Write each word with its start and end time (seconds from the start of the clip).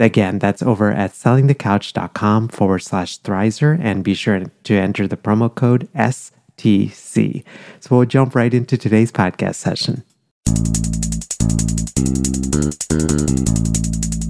Again, 0.00 0.38
that's 0.38 0.62
over 0.62 0.90
at 0.90 1.12
sellingthecouch.com 1.12 2.48
forward 2.48 2.78
slash 2.78 3.20
Thrizer 3.20 3.78
and 3.78 4.02
be 4.02 4.14
sure 4.14 4.42
to 4.64 4.74
enter 4.74 5.06
the 5.06 5.18
promo 5.18 5.54
code 5.54 5.90
STC. 5.94 7.44
So 7.80 7.96
we'll 7.96 8.06
jump 8.06 8.34
right 8.34 8.54
into 8.54 8.78
today's 8.78 9.12
podcast 9.12 9.56
session. 9.56 10.02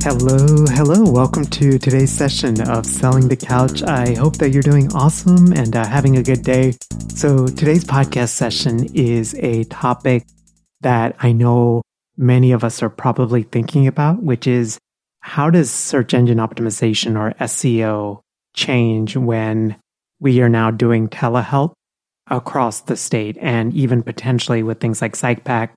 Hello, 0.02 0.66
hello. 0.70 1.08
Welcome 1.08 1.44
to 1.44 1.78
today's 1.78 2.10
session 2.10 2.60
of 2.68 2.84
Selling 2.84 3.28
the 3.28 3.36
Couch. 3.36 3.84
I 3.84 4.14
hope 4.14 4.38
that 4.38 4.50
you're 4.50 4.64
doing 4.64 4.92
awesome 4.92 5.52
and 5.52 5.76
uh, 5.76 5.86
having 5.86 6.16
a 6.16 6.22
good 6.24 6.42
day. 6.42 6.74
So, 7.14 7.46
today's 7.46 7.84
podcast 7.84 8.30
session 8.30 8.88
is 8.92 9.34
a 9.36 9.62
topic 9.64 10.26
that 10.80 11.14
I 11.20 11.30
know 11.30 11.82
many 12.16 12.50
of 12.50 12.64
us 12.64 12.82
are 12.82 12.90
probably 12.90 13.44
thinking 13.44 13.86
about, 13.86 14.20
which 14.20 14.48
is 14.48 14.80
how 15.20 15.50
does 15.50 15.70
search 15.70 16.14
engine 16.14 16.38
optimization 16.38 17.18
or 17.18 17.34
SEO 17.44 18.20
change 18.54 19.16
when 19.16 19.76
we 20.18 20.40
are 20.40 20.48
now 20.48 20.70
doing 20.70 21.08
telehealth 21.08 21.72
across 22.28 22.82
the 22.82 22.96
state 22.96 23.36
and 23.40 23.74
even 23.74 24.02
potentially 24.02 24.62
with 24.62 24.80
things 24.80 25.02
like 25.02 25.14
PSYPACT? 25.14 25.70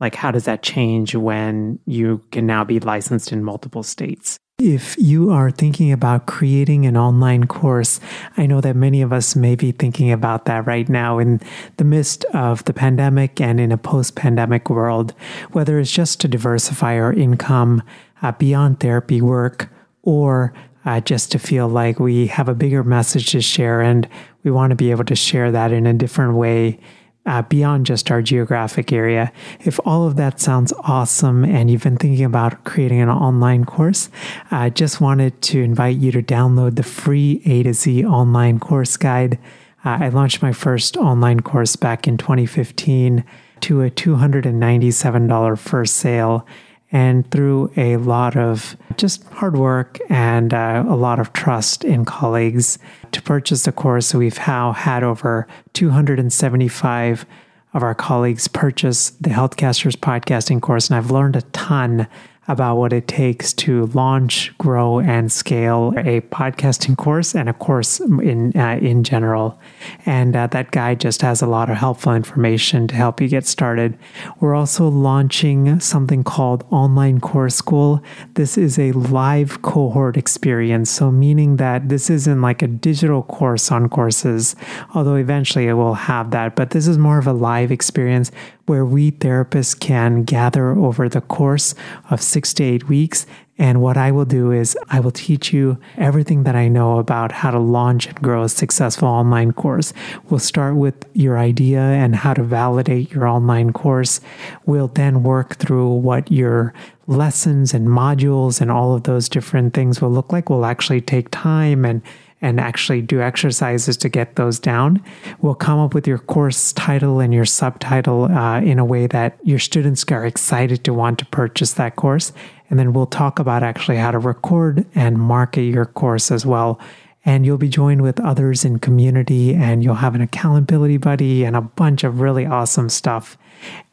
Like, 0.00 0.14
how 0.14 0.30
does 0.30 0.44
that 0.44 0.62
change 0.62 1.14
when 1.14 1.78
you 1.86 2.22
can 2.30 2.46
now 2.46 2.64
be 2.64 2.80
licensed 2.80 3.32
in 3.32 3.44
multiple 3.44 3.82
states? 3.82 4.38
If 4.60 4.96
you 4.96 5.32
are 5.32 5.50
thinking 5.50 5.90
about 5.90 6.26
creating 6.26 6.86
an 6.86 6.96
online 6.96 7.48
course, 7.48 7.98
I 8.36 8.46
know 8.46 8.60
that 8.60 8.76
many 8.76 9.02
of 9.02 9.12
us 9.12 9.34
may 9.34 9.56
be 9.56 9.72
thinking 9.72 10.12
about 10.12 10.44
that 10.44 10.64
right 10.64 10.88
now 10.88 11.18
in 11.18 11.40
the 11.76 11.82
midst 11.82 12.24
of 12.26 12.64
the 12.64 12.72
pandemic 12.72 13.40
and 13.40 13.58
in 13.58 13.72
a 13.72 13.76
post 13.76 14.14
pandemic 14.14 14.70
world, 14.70 15.12
whether 15.50 15.80
it's 15.80 15.90
just 15.90 16.20
to 16.20 16.28
diversify 16.28 17.00
our 17.00 17.12
income, 17.12 17.82
uh, 18.22 18.30
beyond 18.30 18.78
therapy 18.78 19.20
work 19.20 19.70
or 20.02 20.54
uh, 20.84 21.00
just 21.00 21.32
to 21.32 21.40
feel 21.40 21.66
like 21.66 21.98
we 21.98 22.28
have 22.28 22.48
a 22.48 22.54
bigger 22.54 22.84
message 22.84 23.32
to 23.32 23.40
share 23.40 23.80
and 23.80 24.08
we 24.44 24.52
want 24.52 24.70
to 24.70 24.76
be 24.76 24.92
able 24.92 25.04
to 25.04 25.16
share 25.16 25.50
that 25.50 25.72
in 25.72 25.84
a 25.84 25.92
different 25.92 26.34
way 26.34 26.78
uh, 27.26 27.42
beyond 27.42 27.86
just 27.86 28.10
our 28.10 28.22
geographic 28.22 28.92
area. 28.92 29.32
If 29.60 29.80
all 29.84 30.06
of 30.06 30.16
that 30.16 30.40
sounds 30.40 30.72
awesome 30.80 31.44
and 31.44 31.70
you've 31.70 31.82
been 31.82 31.96
thinking 31.96 32.24
about 32.24 32.64
creating 32.64 33.00
an 33.00 33.08
online 33.08 33.64
course, 33.64 34.10
I 34.50 34.70
just 34.70 35.00
wanted 35.00 35.40
to 35.42 35.62
invite 35.62 35.96
you 35.96 36.12
to 36.12 36.22
download 36.22 36.76
the 36.76 36.82
free 36.82 37.42
A 37.46 37.62
to 37.62 37.72
Z 37.72 38.04
online 38.04 38.58
course 38.60 38.96
guide. 38.96 39.38
Uh, 39.84 39.98
I 40.00 40.08
launched 40.08 40.42
my 40.42 40.52
first 40.52 40.96
online 40.96 41.40
course 41.40 41.76
back 41.76 42.06
in 42.06 42.16
2015 42.16 43.24
to 43.60 43.82
a 43.82 43.90
$297 43.90 45.58
first 45.58 45.96
sale 45.96 46.46
and 46.94 47.28
through 47.32 47.72
a 47.76 47.96
lot 47.96 48.36
of 48.36 48.76
just 48.96 49.24
hard 49.24 49.56
work 49.58 49.98
and 50.08 50.54
uh, 50.54 50.84
a 50.88 50.94
lot 50.94 51.18
of 51.18 51.32
trust 51.32 51.84
in 51.84 52.04
colleagues 52.04 52.78
to 53.10 53.20
purchase 53.20 53.64
the 53.64 53.72
course. 53.72 54.14
we've 54.14 54.38
now 54.46 54.70
had 54.72 55.02
over 55.02 55.48
275 55.72 57.26
of 57.74 57.82
our 57.82 57.96
colleagues 57.96 58.46
purchase 58.46 59.10
the 59.20 59.30
Healthcasters 59.30 59.96
podcasting 59.96 60.62
course, 60.62 60.88
and 60.88 60.96
I've 60.96 61.10
learned 61.10 61.34
a 61.34 61.42
ton 61.42 62.06
about 62.46 62.76
what 62.76 62.92
it 62.92 63.08
takes 63.08 63.52
to 63.52 63.86
launch, 63.86 64.56
grow, 64.58 65.00
and 65.00 65.32
scale 65.32 65.92
a 65.96 66.20
podcasting 66.22 66.96
course 66.96 67.34
and 67.34 67.48
a 67.48 67.52
course 67.52 68.00
in 68.00 68.52
uh, 68.56 68.78
in 68.80 69.02
general. 69.04 69.58
And 70.04 70.36
uh, 70.36 70.46
that 70.48 70.70
guide 70.70 71.00
just 71.00 71.22
has 71.22 71.40
a 71.42 71.46
lot 71.46 71.70
of 71.70 71.76
helpful 71.76 72.14
information 72.14 72.86
to 72.88 72.94
help 72.94 73.20
you 73.20 73.28
get 73.28 73.46
started. 73.46 73.98
We're 74.40 74.54
also 74.54 74.88
launching 74.88 75.80
something 75.80 76.24
called 76.24 76.64
Online 76.70 77.20
Course 77.20 77.54
School. 77.54 78.02
This 78.34 78.58
is 78.58 78.78
a 78.78 78.92
live 78.92 79.62
cohort 79.62 80.16
experience, 80.16 80.90
so 80.90 81.10
meaning 81.10 81.56
that 81.56 81.88
this 81.88 82.10
isn't 82.10 82.42
like 82.42 82.62
a 82.62 82.68
digital 82.68 83.22
course 83.22 83.72
on 83.72 83.88
courses, 83.88 84.56
although 84.94 85.16
eventually 85.16 85.66
it 85.66 85.74
will 85.74 85.94
have 85.94 86.30
that. 86.32 86.56
But 86.56 86.70
this 86.70 86.86
is 86.86 86.98
more 86.98 87.18
of 87.18 87.26
a 87.26 87.32
live 87.32 87.70
experience 87.70 88.30
where 88.66 88.84
we 88.84 89.12
therapists 89.12 89.78
can 89.78 90.24
gather 90.24 90.70
over 90.70 91.08
the 91.08 91.20
course 91.20 91.74
of 92.10 92.22
six 92.34 92.52
to 92.54 92.64
eight 92.64 92.88
weeks. 92.88 93.26
And 93.56 93.80
what 93.80 93.96
I 93.96 94.10
will 94.10 94.24
do 94.24 94.50
is 94.50 94.76
I 94.88 94.98
will 94.98 95.12
teach 95.12 95.52
you 95.52 95.78
everything 95.96 96.42
that 96.42 96.56
I 96.56 96.66
know 96.66 96.98
about 96.98 97.30
how 97.30 97.52
to 97.52 97.60
launch 97.60 98.06
and 98.06 98.20
grow 98.20 98.42
a 98.42 98.48
successful 98.48 99.06
online 99.06 99.52
course. 99.52 99.92
We'll 100.28 100.40
start 100.40 100.74
with 100.74 100.96
your 101.12 101.38
idea 101.38 101.80
and 101.80 102.16
how 102.16 102.34
to 102.34 102.42
validate 102.42 103.12
your 103.12 103.28
online 103.28 103.72
course. 103.72 104.20
We'll 104.66 104.88
then 104.88 105.22
work 105.22 105.54
through 105.56 105.94
what 105.94 106.32
your 106.32 106.74
lessons 107.06 107.72
and 107.72 107.86
modules 107.86 108.60
and 108.60 108.72
all 108.72 108.96
of 108.96 109.04
those 109.04 109.28
different 109.28 109.72
things 109.72 110.02
will 110.02 110.10
look 110.10 110.32
like. 110.32 110.50
We'll 110.50 110.66
actually 110.66 111.00
take 111.00 111.30
time 111.30 111.84
and 111.84 112.02
and 112.42 112.60
actually 112.60 113.00
do 113.00 113.20
exercises 113.20 113.96
to 113.96 114.08
get 114.08 114.36
those 114.36 114.58
down. 114.58 115.02
We'll 115.40 115.54
come 115.54 115.78
up 115.78 115.94
with 115.94 116.06
your 116.06 116.18
course 116.18 116.72
title 116.72 117.20
and 117.20 117.32
your 117.32 117.46
subtitle 117.46 118.24
uh, 118.24 118.60
in 118.60 118.78
a 118.78 118.84
way 118.84 119.06
that 119.06 119.38
your 119.42 119.58
students 119.58 120.04
are 120.10 120.26
excited 120.26 120.84
to 120.84 120.92
want 120.92 121.18
to 121.20 121.26
purchase 121.26 121.72
that 121.74 121.96
course. 121.96 122.32
And 122.68 122.78
then 122.78 122.92
we'll 122.92 123.06
talk 123.06 123.38
about 123.38 123.62
actually 123.62 123.98
how 123.98 124.10
to 124.10 124.18
record 124.18 124.84
and 124.94 125.18
market 125.18 125.62
your 125.62 125.86
course 125.86 126.30
as 126.30 126.44
well. 126.44 126.80
And 127.24 127.46
you'll 127.46 127.56
be 127.56 127.68
joined 127.68 128.02
with 128.02 128.20
others 128.20 128.66
in 128.66 128.78
community, 128.78 129.54
and 129.54 129.82
you'll 129.82 129.94
have 129.94 130.14
an 130.14 130.20
accountability 130.20 130.98
buddy 130.98 131.44
and 131.44 131.56
a 131.56 131.62
bunch 131.62 132.04
of 132.04 132.20
really 132.20 132.44
awesome 132.44 132.90
stuff. 132.90 133.38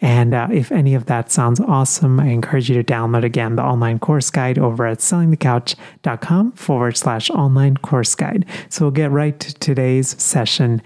And 0.02 0.34
uh, 0.34 0.48
if 0.52 0.72
any 0.72 0.96
of 0.96 1.06
that 1.06 1.32
sounds 1.32 1.60
awesome, 1.60 2.20
I 2.20 2.28
encourage 2.28 2.70
you 2.70 2.82
to 2.82 2.84
download 2.84 3.24
again 3.24 3.56
the 3.56 3.64
online 3.64 4.00
course 4.00 4.30
guide 4.30 4.58
over 4.58 4.86
at 4.86 5.00
sellingthecouch.com 5.00 6.52
forward 6.54 6.98
slash 6.98 7.30
online 7.30 7.78
course 7.78 8.16
guide. 8.16 8.46
So 8.70 8.86
we'll 8.86 8.92
get 8.92 9.12
right 9.12 9.40
to 9.40 9.54
today's 9.56 10.22
session. 10.22 10.82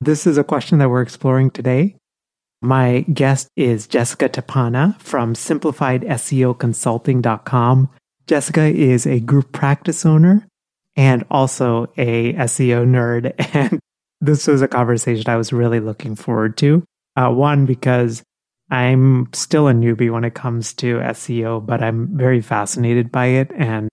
This 0.00 0.26
is 0.26 0.38
a 0.38 0.44
question 0.44 0.78
that 0.78 0.88
we're 0.90 1.02
exploring 1.02 1.50
today. 1.50 1.96
My 2.60 3.00
guest 3.12 3.48
is 3.56 3.88
Jessica 3.88 4.28
Tappana 4.28 5.00
from 5.00 5.34
simplifiedseoconsulting.com. 5.34 7.88
Jessica 8.28 8.62
is 8.62 9.06
a 9.06 9.20
group 9.20 9.50
practice 9.50 10.06
owner 10.06 10.46
and 10.94 11.24
also 11.30 11.90
a 11.96 12.34
SEO 12.34 12.86
nerd. 12.86 13.32
And 13.54 13.80
this 14.20 14.46
was 14.46 14.62
a 14.62 14.68
conversation 14.68 15.24
I 15.26 15.36
was 15.36 15.52
really 15.52 15.80
looking 15.80 16.14
forward 16.14 16.56
to. 16.58 16.84
Uh, 17.16 17.30
one, 17.30 17.66
because 17.66 18.22
I'm 18.70 19.28
still 19.34 19.68
a 19.68 19.72
newbie 19.72 20.10
when 20.10 20.24
it 20.24 20.34
comes 20.34 20.72
to 20.74 20.96
SEO, 20.98 21.64
but 21.64 21.82
I'm 21.82 22.16
very 22.16 22.40
fascinated 22.40 23.12
by 23.12 23.26
it 23.26 23.50
and 23.54 23.88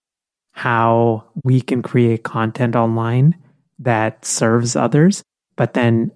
how 0.53 1.25
we 1.43 1.61
can 1.61 1.81
create 1.81 2.23
content 2.23 2.75
online 2.75 3.35
that 3.79 4.25
serves 4.25 4.75
others, 4.75 5.23
but 5.55 5.73
then 5.73 6.11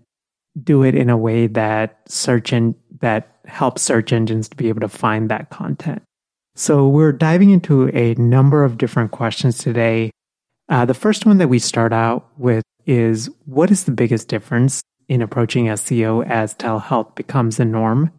do 0.61 0.83
it 0.83 0.95
in 0.95 1.09
a 1.09 1.17
way 1.17 1.47
that 1.47 2.00
search 2.07 2.53
and 2.53 2.75
that 3.00 3.38
helps 3.45 3.81
search 3.81 4.13
engines 4.13 4.47
to 4.47 4.55
be 4.55 4.69
able 4.69 4.81
to 4.81 4.88
find 4.88 5.29
that 5.29 5.50
content. 5.50 6.01
So 6.55 6.88
we're 6.88 7.11
diving 7.11 7.50
into 7.50 7.89
a 7.95 8.13
number 8.15 8.63
of 8.63 8.77
different 8.77 9.11
questions 9.11 9.57
today. 9.57 10.11
Uh, 10.69 10.85
the 10.85 10.94
first 10.94 11.25
one 11.25 11.39
that 11.39 11.50
we 11.50 11.59
start 11.59 11.91
out 11.91 12.29
with 12.38 12.63
is 12.85 13.29
what 13.45 13.71
is 13.71 13.85
the 13.85 13.91
biggest 13.91 14.27
difference 14.27 14.81
in 15.07 15.21
approaching 15.21 15.65
SEO 15.65 16.25
as 16.27 16.53
telehealth 16.53 17.15
becomes 17.15 17.57
the 17.57 17.65
norm. 17.65 18.11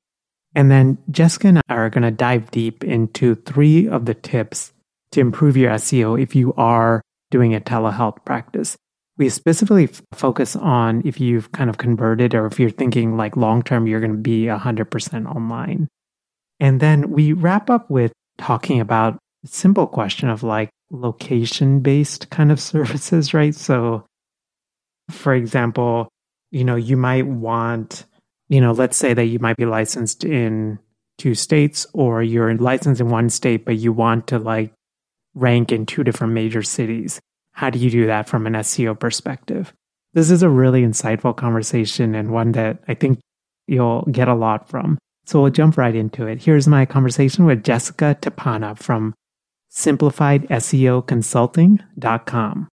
And 0.54 0.70
then 0.70 0.98
Jessica 1.10 1.48
and 1.48 1.60
I 1.68 1.74
are 1.74 1.90
going 1.90 2.02
to 2.02 2.10
dive 2.10 2.50
deep 2.50 2.84
into 2.84 3.34
three 3.34 3.88
of 3.88 4.06
the 4.06 4.14
tips 4.14 4.72
to 5.12 5.20
improve 5.20 5.56
your 5.56 5.72
SEO 5.72 6.20
if 6.20 6.34
you 6.34 6.52
are 6.54 7.02
doing 7.30 7.54
a 7.54 7.60
telehealth 7.60 8.24
practice. 8.24 8.76
we 9.16 9.28
specifically 9.28 9.88
focus 10.12 10.56
on 10.56 11.00
if 11.04 11.20
you've 11.20 11.52
kind 11.52 11.70
of 11.70 11.78
converted 11.78 12.34
or 12.34 12.46
if 12.46 12.58
you're 12.58 12.70
thinking 12.70 13.16
like 13.16 13.36
long 13.36 13.62
term, 13.62 13.86
you're 13.86 14.00
going 14.00 14.10
to 14.10 14.18
be 14.18 14.46
100% 14.46 15.26
online. 15.26 15.88
And 16.58 16.80
then 16.80 17.10
we 17.10 17.32
wrap 17.32 17.70
up 17.70 17.90
with 17.90 18.12
talking 18.38 18.80
about 18.80 19.18
a 19.44 19.48
simple 19.48 19.86
question 19.86 20.28
of 20.28 20.42
like 20.42 20.70
location 20.90 21.80
based 21.80 22.30
kind 22.30 22.50
of 22.50 22.60
services, 22.72 23.34
right? 23.34 23.54
So, 23.54 24.04
for 25.10 25.34
example, 25.34 26.08
you 26.54 26.64
know, 26.64 26.76
you 26.76 26.96
might 26.96 27.26
want, 27.26 28.04
you 28.48 28.60
know, 28.60 28.70
let's 28.70 28.96
say 28.96 29.12
that 29.12 29.24
you 29.24 29.40
might 29.40 29.56
be 29.56 29.66
licensed 29.66 30.22
in 30.24 30.78
two 31.18 31.34
states 31.34 31.84
or 31.92 32.22
you're 32.22 32.54
licensed 32.54 33.00
in 33.00 33.08
one 33.08 33.28
state, 33.28 33.64
but 33.64 33.76
you 33.76 33.92
want 33.92 34.28
to 34.28 34.38
like 34.38 34.72
rank 35.34 35.72
in 35.72 35.84
two 35.84 36.04
different 36.04 36.32
major 36.32 36.62
cities. 36.62 37.20
How 37.52 37.70
do 37.70 37.80
you 37.80 37.90
do 37.90 38.06
that 38.06 38.28
from 38.28 38.46
an 38.46 38.52
SEO 38.52 38.96
perspective? 38.96 39.72
This 40.12 40.30
is 40.30 40.44
a 40.44 40.48
really 40.48 40.82
insightful 40.82 41.36
conversation 41.36 42.14
and 42.14 42.30
one 42.30 42.52
that 42.52 42.78
I 42.86 42.94
think 42.94 43.18
you'll 43.66 44.02
get 44.02 44.28
a 44.28 44.34
lot 44.34 44.68
from. 44.68 44.96
So 45.26 45.42
we'll 45.42 45.50
jump 45.50 45.76
right 45.76 45.96
into 45.96 46.28
it. 46.28 46.44
Here's 46.44 46.68
my 46.68 46.86
conversation 46.86 47.46
with 47.46 47.64
Jessica 47.64 48.16
Tappana 48.20 48.78
from 48.78 49.12
simplifiedseoconsulting.com. 49.72 52.68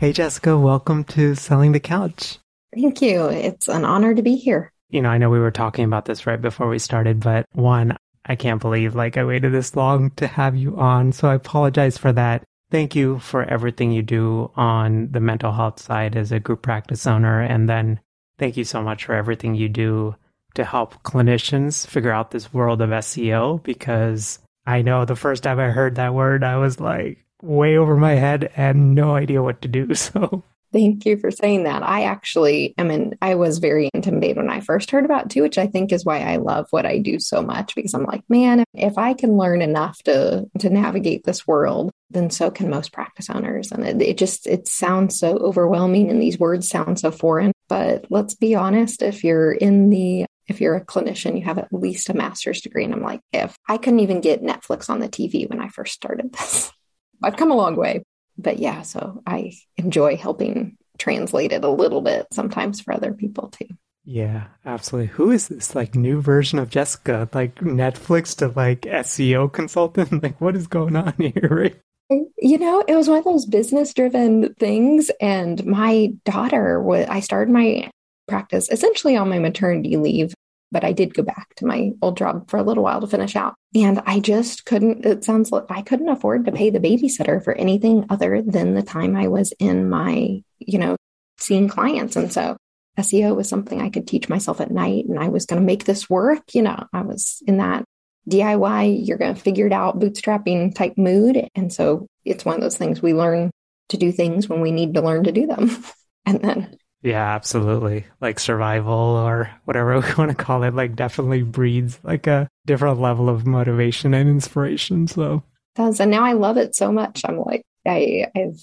Hey, 0.00 0.12
Jessica, 0.12 0.58
welcome 0.58 1.04
to 1.04 1.36
Selling 1.36 1.70
the 1.72 1.78
Couch. 1.78 2.39
Thank 2.74 3.02
you. 3.02 3.26
It's 3.26 3.68
an 3.68 3.84
honor 3.84 4.14
to 4.14 4.22
be 4.22 4.36
here. 4.36 4.72
You 4.90 5.02
know, 5.02 5.08
I 5.08 5.18
know 5.18 5.30
we 5.30 5.38
were 5.38 5.50
talking 5.50 5.84
about 5.84 6.04
this 6.04 6.26
right 6.26 6.40
before 6.40 6.68
we 6.68 6.78
started, 6.78 7.20
but 7.20 7.46
one, 7.52 7.96
I 8.26 8.36
can't 8.36 8.60
believe 8.60 8.94
like 8.94 9.16
I 9.16 9.24
waited 9.24 9.52
this 9.52 9.76
long 9.76 10.10
to 10.12 10.26
have 10.26 10.56
you 10.56 10.76
on. 10.76 11.12
So 11.12 11.28
I 11.28 11.34
apologize 11.34 11.96
for 11.98 12.12
that. 12.12 12.44
Thank 12.70 12.94
you 12.94 13.18
for 13.18 13.42
everything 13.44 13.90
you 13.90 14.02
do 14.02 14.50
on 14.56 15.10
the 15.10 15.20
mental 15.20 15.52
health 15.52 15.80
side 15.80 16.16
as 16.16 16.30
a 16.30 16.38
group 16.40 16.62
practice 16.62 17.06
owner. 17.06 17.40
And 17.40 17.68
then 17.68 18.00
thank 18.38 18.56
you 18.56 18.64
so 18.64 18.82
much 18.82 19.04
for 19.04 19.14
everything 19.14 19.54
you 19.54 19.68
do 19.68 20.14
to 20.54 20.64
help 20.64 21.02
clinicians 21.02 21.86
figure 21.86 22.12
out 22.12 22.30
this 22.30 22.52
world 22.52 22.80
of 22.82 22.90
SEO 22.90 23.62
because 23.62 24.38
I 24.66 24.82
know 24.82 25.04
the 25.04 25.16
first 25.16 25.42
time 25.42 25.58
I 25.58 25.70
heard 25.70 25.96
that 25.96 26.14
word, 26.14 26.44
I 26.44 26.56
was 26.56 26.80
like 26.80 27.24
way 27.42 27.76
over 27.76 27.96
my 27.96 28.12
head 28.12 28.52
and 28.56 28.94
no 28.94 29.14
idea 29.14 29.42
what 29.42 29.62
to 29.62 29.68
do. 29.68 29.88
So 29.94 30.44
Thank 30.72 31.04
you 31.04 31.16
for 31.16 31.32
saying 31.32 31.64
that. 31.64 31.82
I 31.82 32.04
actually, 32.04 32.74
I 32.78 32.84
mean, 32.84 33.16
I 33.20 33.34
was 33.34 33.58
very 33.58 33.90
intimidated 33.92 34.36
when 34.36 34.50
I 34.50 34.60
first 34.60 34.92
heard 34.92 35.04
about 35.04 35.24
it 35.24 35.30
too, 35.30 35.42
which 35.42 35.58
I 35.58 35.66
think 35.66 35.92
is 35.92 36.04
why 36.04 36.20
I 36.20 36.36
love 36.36 36.68
what 36.70 36.86
I 36.86 36.98
do 36.98 37.18
so 37.18 37.42
much 37.42 37.74
because 37.74 37.92
I'm 37.92 38.04
like, 38.04 38.22
man, 38.28 38.64
if 38.74 38.96
I 38.96 39.14
can 39.14 39.36
learn 39.36 39.62
enough 39.62 40.00
to 40.04 40.46
to 40.60 40.70
navigate 40.70 41.24
this 41.24 41.44
world, 41.44 41.90
then 42.10 42.30
so 42.30 42.52
can 42.52 42.70
most 42.70 42.92
practice 42.92 43.28
owners. 43.28 43.72
And 43.72 43.84
it, 43.84 44.00
it 44.00 44.18
just 44.18 44.46
it 44.46 44.68
sounds 44.68 45.18
so 45.18 45.36
overwhelming, 45.38 46.08
and 46.08 46.22
these 46.22 46.38
words 46.38 46.68
sound 46.68 47.00
so 47.00 47.10
foreign. 47.10 47.52
But 47.68 48.06
let's 48.08 48.34
be 48.34 48.54
honest, 48.54 49.02
if 49.02 49.24
you're 49.24 49.52
in 49.52 49.90
the 49.90 50.26
if 50.46 50.60
you're 50.60 50.76
a 50.76 50.84
clinician, 50.84 51.36
you 51.36 51.44
have 51.44 51.58
at 51.58 51.72
least 51.72 52.10
a 52.10 52.14
master's 52.14 52.60
degree. 52.60 52.84
And 52.84 52.94
I'm 52.94 53.02
like, 53.02 53.20
if 53.32 53.56
I 53.68 53.76
couldn't 53.76 54.00
even 54.00 54.20
get 54.20 54.42
Netflix 54.42 54.88
on 54.88 55.00
the 55.00 55.08
TV 55.08 55.48
when 55.48 55.60
I 55.60 55.68
first 55.68 55.94
started 55.94 56.32
this, 56.32 56.72
I've 57.24 57.36
come 57.36 57.50
a 57.50 57.56
long 57.56 57.74
way 57.74 58.04
but 58.42 58.58
yeah, 58.58 58.82
so 58.82 59.22
I 59.26 59.52
enjoy 59.76 60.16
helping 60.16 60.76
translate 60.98 61.52
it 61.52 61.64
a 61.64 61.70
little 61.70 62.00
bit 62.00 62.26
sometimes 62.32 62.80
for 62.80 62.92
other 62.92 63.12
people 63.12 63.48
too. 63.48 63.68
Yeah, 64.04 64.46
absolutely. 64.64 65.08
Who 65.08 65.30
is 65.30 65.48
this 65.48 65.74
like 65.74 65.94
new 65.94 66.20
version 66.20 66.58
of 66.58 66.70
Jessica? 66.70 67.28
Like 67.32 67.56
Netflix 67.56 68.36
to 68.38 68.48
like 68.48 68.82
SEO 68.82 69.52
consultant? 69.52 70.10
Like 70.22 70.40
what 70.40 70.56
is 70.56 70.66
going 70.66 70.96
on 70.96 71.14
here, 71.18 71.48
right? 72.10 72.26
You 72.38 72.58
know, 72.58 72.82
it 72.86 72.96
was 72.96 73.08
one 73.08 73.18
of 73.18 73.24
those 73.24 73.46
business 73.46 73.94
driven 73.94 74.54
things. 74.54 75.10
And 75.20 75.64
my 75.64 76.12
daughter 76.24 76.82
was, 76.82 77.06
I 77.08 77.20
started 77.20 77.52
my 77.52 77.90
practice 78.26 78.68
essentially 78.70 79.16
on 79.16 79.28
my 79.28 79.38
maternity 79.38 79.96
leave 79.96 80.34
but 80.72 80.84
I 80.84 80.92
did 80.92 81.14
go 81.14 81.22
back 81.22 81.54
to 81.56 81.66
my 81.66 81.92
old 82.00 82.16
job 82.16 82.48
for 82.48 82.58
a 82.58 82.62
little 82.62 82.84
while 82.84 83.00
to 83.00 83.06
finish 83.06 83.36
out. 83.36 83.54
And 83.74 84.00
I 84.06 84.20
just 84.20 84.64
couldn't, 84.64 85.04
it 85.04 85.24
sounds 85.24 85.50
like 85.50 85.64
I 85.70 85.82
couldn't 85.82 86.08
afford 86.08 86.44
to 86.44 86.52
pay 86.52 86.70
the 86.70 86.80
babysitter 86.80 87.42
for 87.42 87.54
anything 87.54 88.06
other 88.10 88.42
than 88.42 88.74
the 88.74 88.82
time 88.82 89.16
I 89.16 89.28
was 89.28 89.52
in 89.58 89.88
my, 89.88 90.42
you 90.58 90.78
know, 90.78 90.96
seeing 91.38 91.68
clients. 91.68 92.16
And 92.16 92.32
so 92.32 92.56
SEO 92.98 93.34
was 93.34 93.48
something 93.48 93.80
I 93.80 93.90
could 93.90 94.06
teach 94.06 94.28
myself 94.28 94.60
at 94.60 94.70
night 94.70 95.06
and 95.06 95.18
I 95.18 95.28
was 95.28 95.46
going 95.46 95.60
to 95.60 95.66
make 95.66 95.84
this 95.84 96.08
work. 96.08 96.54
You 96.54 96.62
know, 96.62 96.86
I 96.92 97.02
was 97.02 97.42
in 97.46 97.58
that 97.58 97.84
DIY, 98.28 99.06
you're 99.06 99.18
going 99.18 99.34
to 99.34 99.40
figure 99.40 99.66
it 99.66 99.72
out, 99.72 99.98
bootstrapping 99.98 100.74
type 100.74 100.96
mood. 100.96 101.48
And 101.54 101.72
so 101.72 102.06
it's 102.24 102.44
one 102.44 102.56
of 102.56 102.60
those 102.60 102.76
things 102.76 103.00
we 103.00 103.14
learn 103.14 103.50
to 103.88 103.96
do 103.96 104.12
things 104.12 104.48
when 104.48 104.60
we 104.60 104.70
need 104.70 104.94
to 104.94 105.02
learn 105.02 105.24
to 105.24 105.32
do 105.32 105.46
them. 105.46 105.70
and 106.26 106.40
then 106.40 106.76
yeah, 107.02 107.34
absolutely. 107.34 108.06
Like 108.20 108.38
survival 108.38 108.92
or 108.92 109.50
whatever 109.64 109.94
we 110.00 110.14
want 110.18 110.30
to 110.30 110.34
call 110.34 110.62
it, 110.64 110.74
like 110.74 110.96
definitely 110.96 111.42
breeds 111.42 111.98
like 112.02 112.26
a 112.26 112.48
different 112.66 113.00
level 113.00 113.28
of 113.28 113.46
motivation 113.46 114.14
and 114.14 114.28
inspiration. 114.28 115.06
So 115.06 115.42
it 115.76 115.80
does. 115.80 116.00
And 116.00 116.10
now 116.10 116.24
I 116.24 116.32
love 116.32 116.56
it 116.56 116.74
so 116.74 116.92
much. 116.92 117.22
I'm 117.24 117.38
like, 117.38 117.62
I, 117.86 118.26
I've 118.36 118.60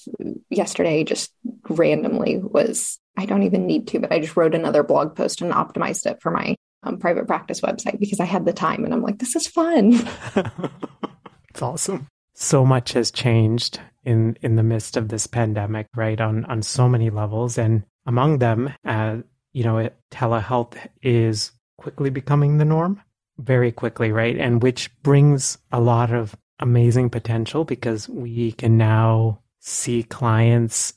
yesterday 0.50 1.04
just 1.04 1.32
randomly 1.68 2.38
was, 2.38 3.00
I 3.18 3.26
don't 3.26 3.44
even 3.44 3.66
need 3.66 3.88
to, 3.90 4.00
but 4.00 4.12
I 4.12 4.20
just 4.20 4.38
wrote 4.38 4.54
another 4.54 4.84
blog 4.84 5.16
post 5.16 5.42
and 5.42 5.52
optimized 5.52 6.06
it 6.06 6.22
for 6.22 6.30
my 6.32 6.56
um, 6.84 7.00
private 7.00 7.26
practice 7.26 7.62
website 7.62 8.00
because 8.00 8.20
I 8.20 8.26
had 8.26 8.46
the 8.46 8.54
time 8.54 8.86
and 8.86 8.94
I'm 8.94 9.02
like, 9.02 9.18
this 9.18 9.36
is 9.36 9.48
fun. 9.48 9.94
it's 11.50 11.62
awesome. 11.62 12.08
So 12.36 12.64
much 12.64 12.94
has 12.94 13.10
changed 13.10 13.80
in 14.06 14.38
in 14.44 14.56
the 14.56 14.64
midst 14.64 14.96
of 14.96 15.10
this 15.10 15.26
pandemic, 15.26 15.88
right? 15.96 16.22
On 16.22 16.46
on 16.46 16.62
so 16.62 16.88
many 16.88 17.10
levels, 17.10 17.58
and 17.58 17.84
among 18.08 18.40
them, 18.40 18.74
uh, 18.86 19.18
you 19.54 19.64
know, 19.64 19.90
telehealth 20.12 20.76
is 21.04 21.52
quickly 21.78 22.10
becoming 22.10 22.58
the 22.58 22.66
norm, 22.66 23.02
very 23.38 23.72
quickly, 23.72 24.12
right? 24.12 24.38
And 24.38 24.64
which 24.64 24.90
brings 25.04 25.58
a 25.72 25.80
lot 25.80 26.12
of 26.12 26.36
amazing 26.60 27.10
potential 27.10 27.64
because 27.66 28.10
we 28.10 28.54
can 28.54 28.78
now 28.78 29.42
see 29.60 30.04
clients 30.04 30.94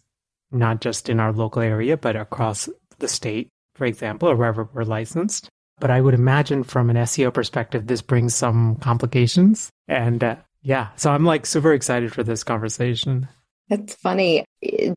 not 0.50 0.80
just 0.80 1.08
in 1.08 1.20
our 1.20 1.32
local 1.32 1.62
area, 1.62 1.96
but 1.96 2.16
across 2.16 2.68
the 2.98 3.08
state, 3.08 3.48
for 3.74 3.84
example, 3.84 4.28
or 4.28 4.36
wherever 4.36 4.68
we're 4.72 4.84
licensed. 4.84 5.48
But 5.78 5.90
I 5.90 6.00
would 6.00 6.14
imagine 6.14 6.64
from 6.64 6.90
an 6.90 6.96
SEO 6.96 7.32
perspective, 7.32 7.86
this 7.86 8.02
brings 8.02 8.34
some 8.34 8.76
complications. 8.76 9.70
And 9.88 10.22
uh, 10.22 10.36
yeah, 10.62 10.88
so 10.96 11.10
I'm 11.10 11.24
like 11.24 11.46
super 11.46 11.72
excited 11.72 12.12
for 12.12 12.22
this 12.22 12.44
conversation. 12.44 13.28
It's 13.70 13.94
funny. 13.94 14.44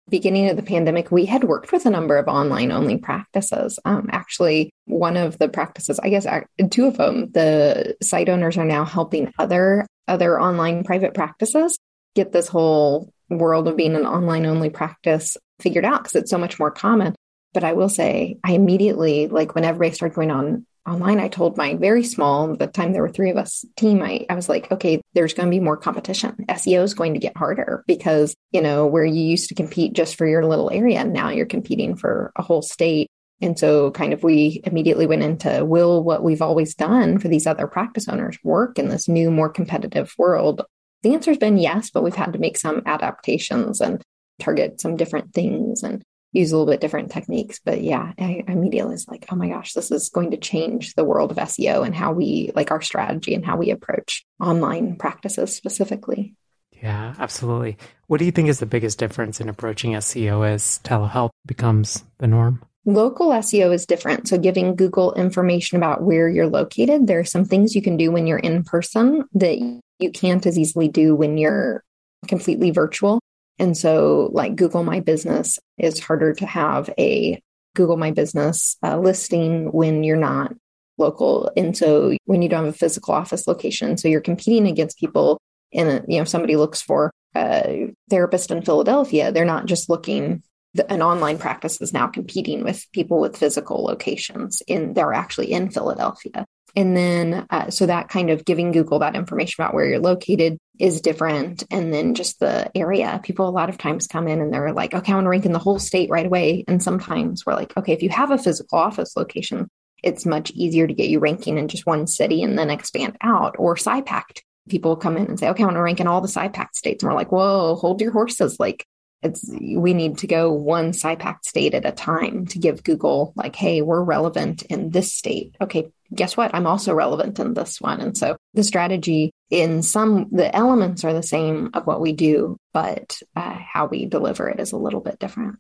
Beginning 0.10 0.50
of 0.50 0.56
the 0.56 0.64
pandemic, 0.64 1.12
we 1.12 1.25
had 1.25 1.44
worked 1.44 1.72
with 1.72 1.86
a 1.86 1.92
number 1.92 2.18
of 2.18 2.28
online 2.28 2.72
only 2.72 2.98
practices. 2.98 3.78
Um, 3.86 4.10
actually, 4.12 4.72
one 4.86 5.16
of 5.16 5.38
the 5.38 5.48
practices, 5.48 6.00
I 6.00 6.10
guess, 6.10 6.25
two 6.72 6.88
of 6.88 6.98
them, 6.98 7.30
the 7.31 7.96
site 8.01 8.30
owners 8.30 8.58
are 8.58 8.65
now 8.65 8.84
helping 8.84 9.32
other 9.38 9.86
other 10.08 10.42
online 10.42 10.84
private 10.84 11.13
practices 11.13 11.77
get 12.15 12.32
this 12.32 12.48
whole 12.48 13.13
world 13.30 13.68
of 13.68 13.77
being 13.77 13.96
an 13.96 14.06
online 14.06 14.46
only 14.46 14.70
practice 14.70 15.38
figured 15.60 15.86
out 15.86 16.03
because 16.03 16.15
it's 16.15 16.32
so 16.32 16.38
much 16.38 16.60
more 16.60 16.72
common. 16.72 17.15
But 17.53 17.63
I 17.63 17.74
will 17.74 17.89
say, 17.89 18.38
I 18.44 18.53
immediately, 18.53 19.27
like 19.27 19.53
when 19.53 19.63
everybody 19.63 19.94
started 19.94 20.15
going 20.15 20.32
on 20.32 20.65
online, 20.88 21.20
I 21.20 21.28
told 21.28 21.58
my 21.58 21.75
very 21.75 22.04
small, 22.04 22.56
the 22.56 22.68
time 22.68 22.92
there 22.92 23.02
were 23.02 23.10
three 23.10 23.30
of 23.30 23.38
us 23.38 23.63
team, 23.78 24.02
I, 24.02 24.25
I 24.30 24.36
was 24.36 24.50
like, 24.50 24.72
okay, 24.72 25.02
there's 25.13 25.34
going 25.34 25.48
to 25.48 25.56
be 25.56 25.60
more 25.60 25.78
competition. 25.78 26.46
SEO 26.50 26.84
is 26.84 26.94
going 26.94 27.13
to 27.13 27.20
get 27.20 27.38
harder 27.38 27.84
because, 27.88 28.36
you 28.52 28.62
know, 28.62 28.86
where 28.86 29.06
you 29.06 29.22
used 29.22 29.50
to 29.50 29.56
compete 29.56 29.94
just 29.94 30.16
for 30.16 30.28
your 30.28 30.46
little 30.46 30.70
area, 30.72 31.04
now 31.06 31.30
you're 31.30 31.46
competing 31.46 31.96
for 31.96 32.32
a 32.36 32.42
whole 32.42 32.62
state. 32.62 33.08
And 33.42 33.58
so, 33.58 33.92
kind 33.92 34.13
of, 34.13 34.24
we 34.24 34.62
immediately 34.66 35.06
went 35.06 35.24
into 35.24 35.66
will 35.66 36.04
what 36.04 36.24
we've 36.24 36.42
always 36.42 36.75
done 36.75 37.18
for 37.18 37.28
these 37.28 37.48
other 37.48 37.68
practice 37.68 38.08
owners 38.08 38.38
work 38.44 38.78
in 38.78 38.90
this 38.90 39.08
new, 39.08 39.32
more 39.32 39.50
competitive 39.50 40.13
world? 40.18 40.62
The 41.02 41.13
answer 41.13 41.32
has 41.32 41.38
been 41.38 41.58
yes, 41.58 41.90
but 41.90 42.04
we've 42.04 42.16
had 42.16 42.34
to 42.34 42.40
make 42.40 42.58
some 42.58 42.82
adaptations 42.86 43.82
and 43.82 44.02
target 44.40 44.80
some 44.80 44.96
different 44.96 45.34
things 45.34 45.84
and 45.84 46.02
use 46.34 46.52
a 46.52 46.58
little 46.58 46.72
bit 46.72 46.82
different 46.82 47.12
techniques. 47.12 47.60
But 47.63 47.82
yeah, 47.82 48.12
I, 48.20 48.44
immediately 48.48 48.92
was 48.92 49.08
like, 49.08 49.25
oh 49.32 49.36
my 49.36 49.50
gosh, 49.50 49.74
this 49.74 49.92
is 49.92 50.10
going 50.10 50.32
to 50.32 50.38
change 50.38 50.96
the 50.96 51.06
world 51.06 51.32
of 51.32 51.38
SEO 51.38 51.86
and 51.86 51.96
how 51.96 52.12
we 52.12 52.52
like 52.56 52.72
our 52.72 52.82
strategy 52.82 53.34
and 53.34 53.46
how 53.46 53.56
we 53.56 53.72
approach 53.72 54.25
online 54.42 54.98
practices 54.98 55.56
specifically. 55.56 56.36
Yeah, 56.72 57.16
absolutely. 57.18 57.78
What 58.08 58.18
do 58.18 58.25
you 58.25 58.32
think 58.32 58.50
is 58.50 58.60
the 58.60 58.66
biggest 58.66 59.00
difference 59.00 59.40
in 59.40 59.48
approaching 59.48 59.92
SEO 59.92 60.46
as 60.46 60.80
telehealth 60.84 61.30
becomes 61.46 62.04
the 62.18 62.28
norm? 62.28 62.62
Local 62.86 63.30
SEO 63.30 63.74
is 63.74 63.86
different. 63.86 64.28
So, 64.28 64.38
giving 64.38 64.75
Google 64.75 65.13
information 65.13 65.78
about 65.78 66.02
where 66.02 66.28
you're 66.28 66.50
located, 66.50 67.08
there 67.08 67.20
are 67.20 67.25
some 67.25 67.46
things 67.46 67.75
you 67.75 67.82
can 67.82 67.96
do 67.96 68.12
when 68.12 68.28
you're 68.28 68.38
in 68.38 68.66
person 68.66 69.24
that 69.36 69.58
you 70.00 70.12
can't 70.12 70.46
as 70.46 70.60
easily 70.60 70.90
do 70.90 71.16
when 71.16 71.38
you're 71.38 71.86
completely 72.28 72.72
virtual. 72.72 73.22
And 73.60 73.77
so, 73.77 74.29
like 74.33 74.55
Google 74.55 74.83
My 74.83 75.00
Business 75.00 75.60
is 75.77 76.00
harder 76.00 76.33
to 76.33 76.45
have 76.45 76.89
a 76.98 77.41
Google 77.75 77.98
My 77.98 78.12
Business 78.12 78.77
uh, 78.83 78.98
listing 78.98 79.72
when 79.72 80.03
you're 80.03 80.17
not 80.17 80.53
local. 80.98 81.51
And 81.55 81.75
so, 81.77 82.15
when 82.25 82.41
you 82.41 82.50
don't 82.50 82.65
have 82.65 82.74
a 82.74 82.77
physical 82.77 83.13
office 83.13 83.48
location, 83.48 83.98
so 83.98 84.07
you're 84.07 84.22
competing 84.22 84.67
against 84.67 84.98
people. 84.98 85.39
And 85.74 86.05
you 86.07 86.19
know, 86.19 86.24
somebody 86.24 86.55
looks 86.55 86.81
for 86.81 87.12
a 87.36 87.91
therapist 88.10 88.51
in 88.51 88.62
Philadelphia. 88.62 89.31
They're 89.31 89.45
not 89.45 89.65
just 89.65 89.89
looking 89.89 90.43
the, 90.74 90.91
an 90.91 91.01
online 91.01 91.38
practice 91.38 91.81
is 91.81 91.93
now 91.93 92.07
competing 92.07 92.63
with 92.63 92.86
people 92.91 93.19
with 93.19 93.38
physical 93.38 93.83
locations 93.83 94.62
in 94.67 94.93
they're 94.93 95.13
actually 95.13 95.51
in 95.51 95.69
Philadelphia. 95.69 96.45
And 96.75 96.98
then, 96.98 97.46
uh, 97.50 97.70
so 97.70 97.86
that 97.86 98.10
kind 98.10 98.30
of 98.30 98.46
giving 98.46 98.72
Google 98.72 99.00
that 99.00 99.15
information 99.15 99.62
about 99.62 99.74
where 99.74 99.86
you're 99.86 100.00
located 100.00 100.58
is 100.80 101.01
different. 101.01 101.63
And 101.70 101.94
then 101.94 102.15
just 102.15 102.39
the 102.39 102.75
area, 102.75 103.20
people 103.24 103.48
a 103.48 103.51
lot 103.51 103.70
of 103.70 103.77
times 103.77 104.08
come 104.08 104.27
in 104.27 104.42
and 104.42 104.51
they're 104.51 104.74
like, 104.74 104.94
okay, 104.94 105.12
I 105.12 105.15
want 105.15 105.25
to 105.25 105.30
rank 105.30 105.46
in 105.46 105.51
the 105.51 105.60
whole 105.60 105.77
state 105.77 106.10
right 106.10 106.25
away. 106.25 106.65
And 106.68 106.82
sometimes 106.82 107.46
we're 107.46 107.53
like, 107.53 107.77
okay, 107.77 107.94
if 107.94 108.01
you 108.01 108.10
have 108.10 108.32
a 108.32 108.39
physical 108.39 108.80
office 108.80 109.15
location, 109.15 109.70
it's 110.03 110.25
much 110.25 110.51
easier 110.51 110.88
to 110.88 110.94
get 110.94 111.10
you 111.10 111.20
ranking 111.20 111.58
in 111.58 111.68
just 111.68 111.86
one 111.86 112.08
city 112.08 112.42
and 112.44 112.58
then 112.58 112.70
expand 112.70 113.18
out 113.22 113.56
or 113.60 113.75
PSYPACT. 113.75 114.42
People 114.68 114.96
come 114.96 115.18
in 115.18 115.27
and 115.27 115.39
say, 115.39 115.50
okay, 115.50 115.63
I 115.63 115.65
want 115.68 115.77
to 115.77 115.82
rank 115.82 116.00
in 116.00 116.08
all 116.08 116.22
the 116.22 116.27
PSYPACT 116.27 116.74
states. 116.74 117.03
And 117.03 117.12
we're 117.12 117.18
like, 117.18 117.32
whoa, 117.32 117.75
hold 117.75 118.01
your 118.01 118.12
horses. 118.12 118.60
Like, 118.60 118.86
it's 119.22 119.50
we 119.50 119.94
need 119.94 120.18
to 120.20 120.27
go 120.27 120.51
one 120.51 120.92
PSYPACT 120.92 121.46
state 121.46 121.74
at 121.74 121.86
a 121.86 121.92
time 121.92 122.46
to 122.48 122.60
give 122.60 122.84
Google 122.84 123.34
like, 123.36 123.56
hey, 123.56 123.82
we're 123.82 124.03
relevant 124.03 124.63
in 124.63 124.89
this 124.89 125.13
state. 125.13 125.56
Okay, 125.62 125.89
guess 126.13 126.38
what? 126.38 126.53
I'm 126.53 126.67
also 126.67 126.93
relevant 126.93 127.39
in 127.39 127.53
this 127.53 127.82
one. 127.82 128.01
And 128.01 128.17
so 128.17 128.38
the 128.53 128.63
strategy 128.63 129.32
in 129.50 129.82
some, 129.82 130.29
the 130.32 130.53
elements 130.55 131.03
are 131.03 131.13
the 131.13 131.24
same 131.24 131.72
of 131.74 131.86
what 131.86 132.01
we 132.01 132.13
do, 132.13 132.58
but 132.74 133.20
uh, 133.36 133.58
how 133.74 133.88
we 133.88 134.05
deliver 134.05 134.50
it 134.50 134.60
is 134.60 134.72
a 134.72 134.77
little 134.77 135.01
bit 135.01 135.20
different. 135.20 135.58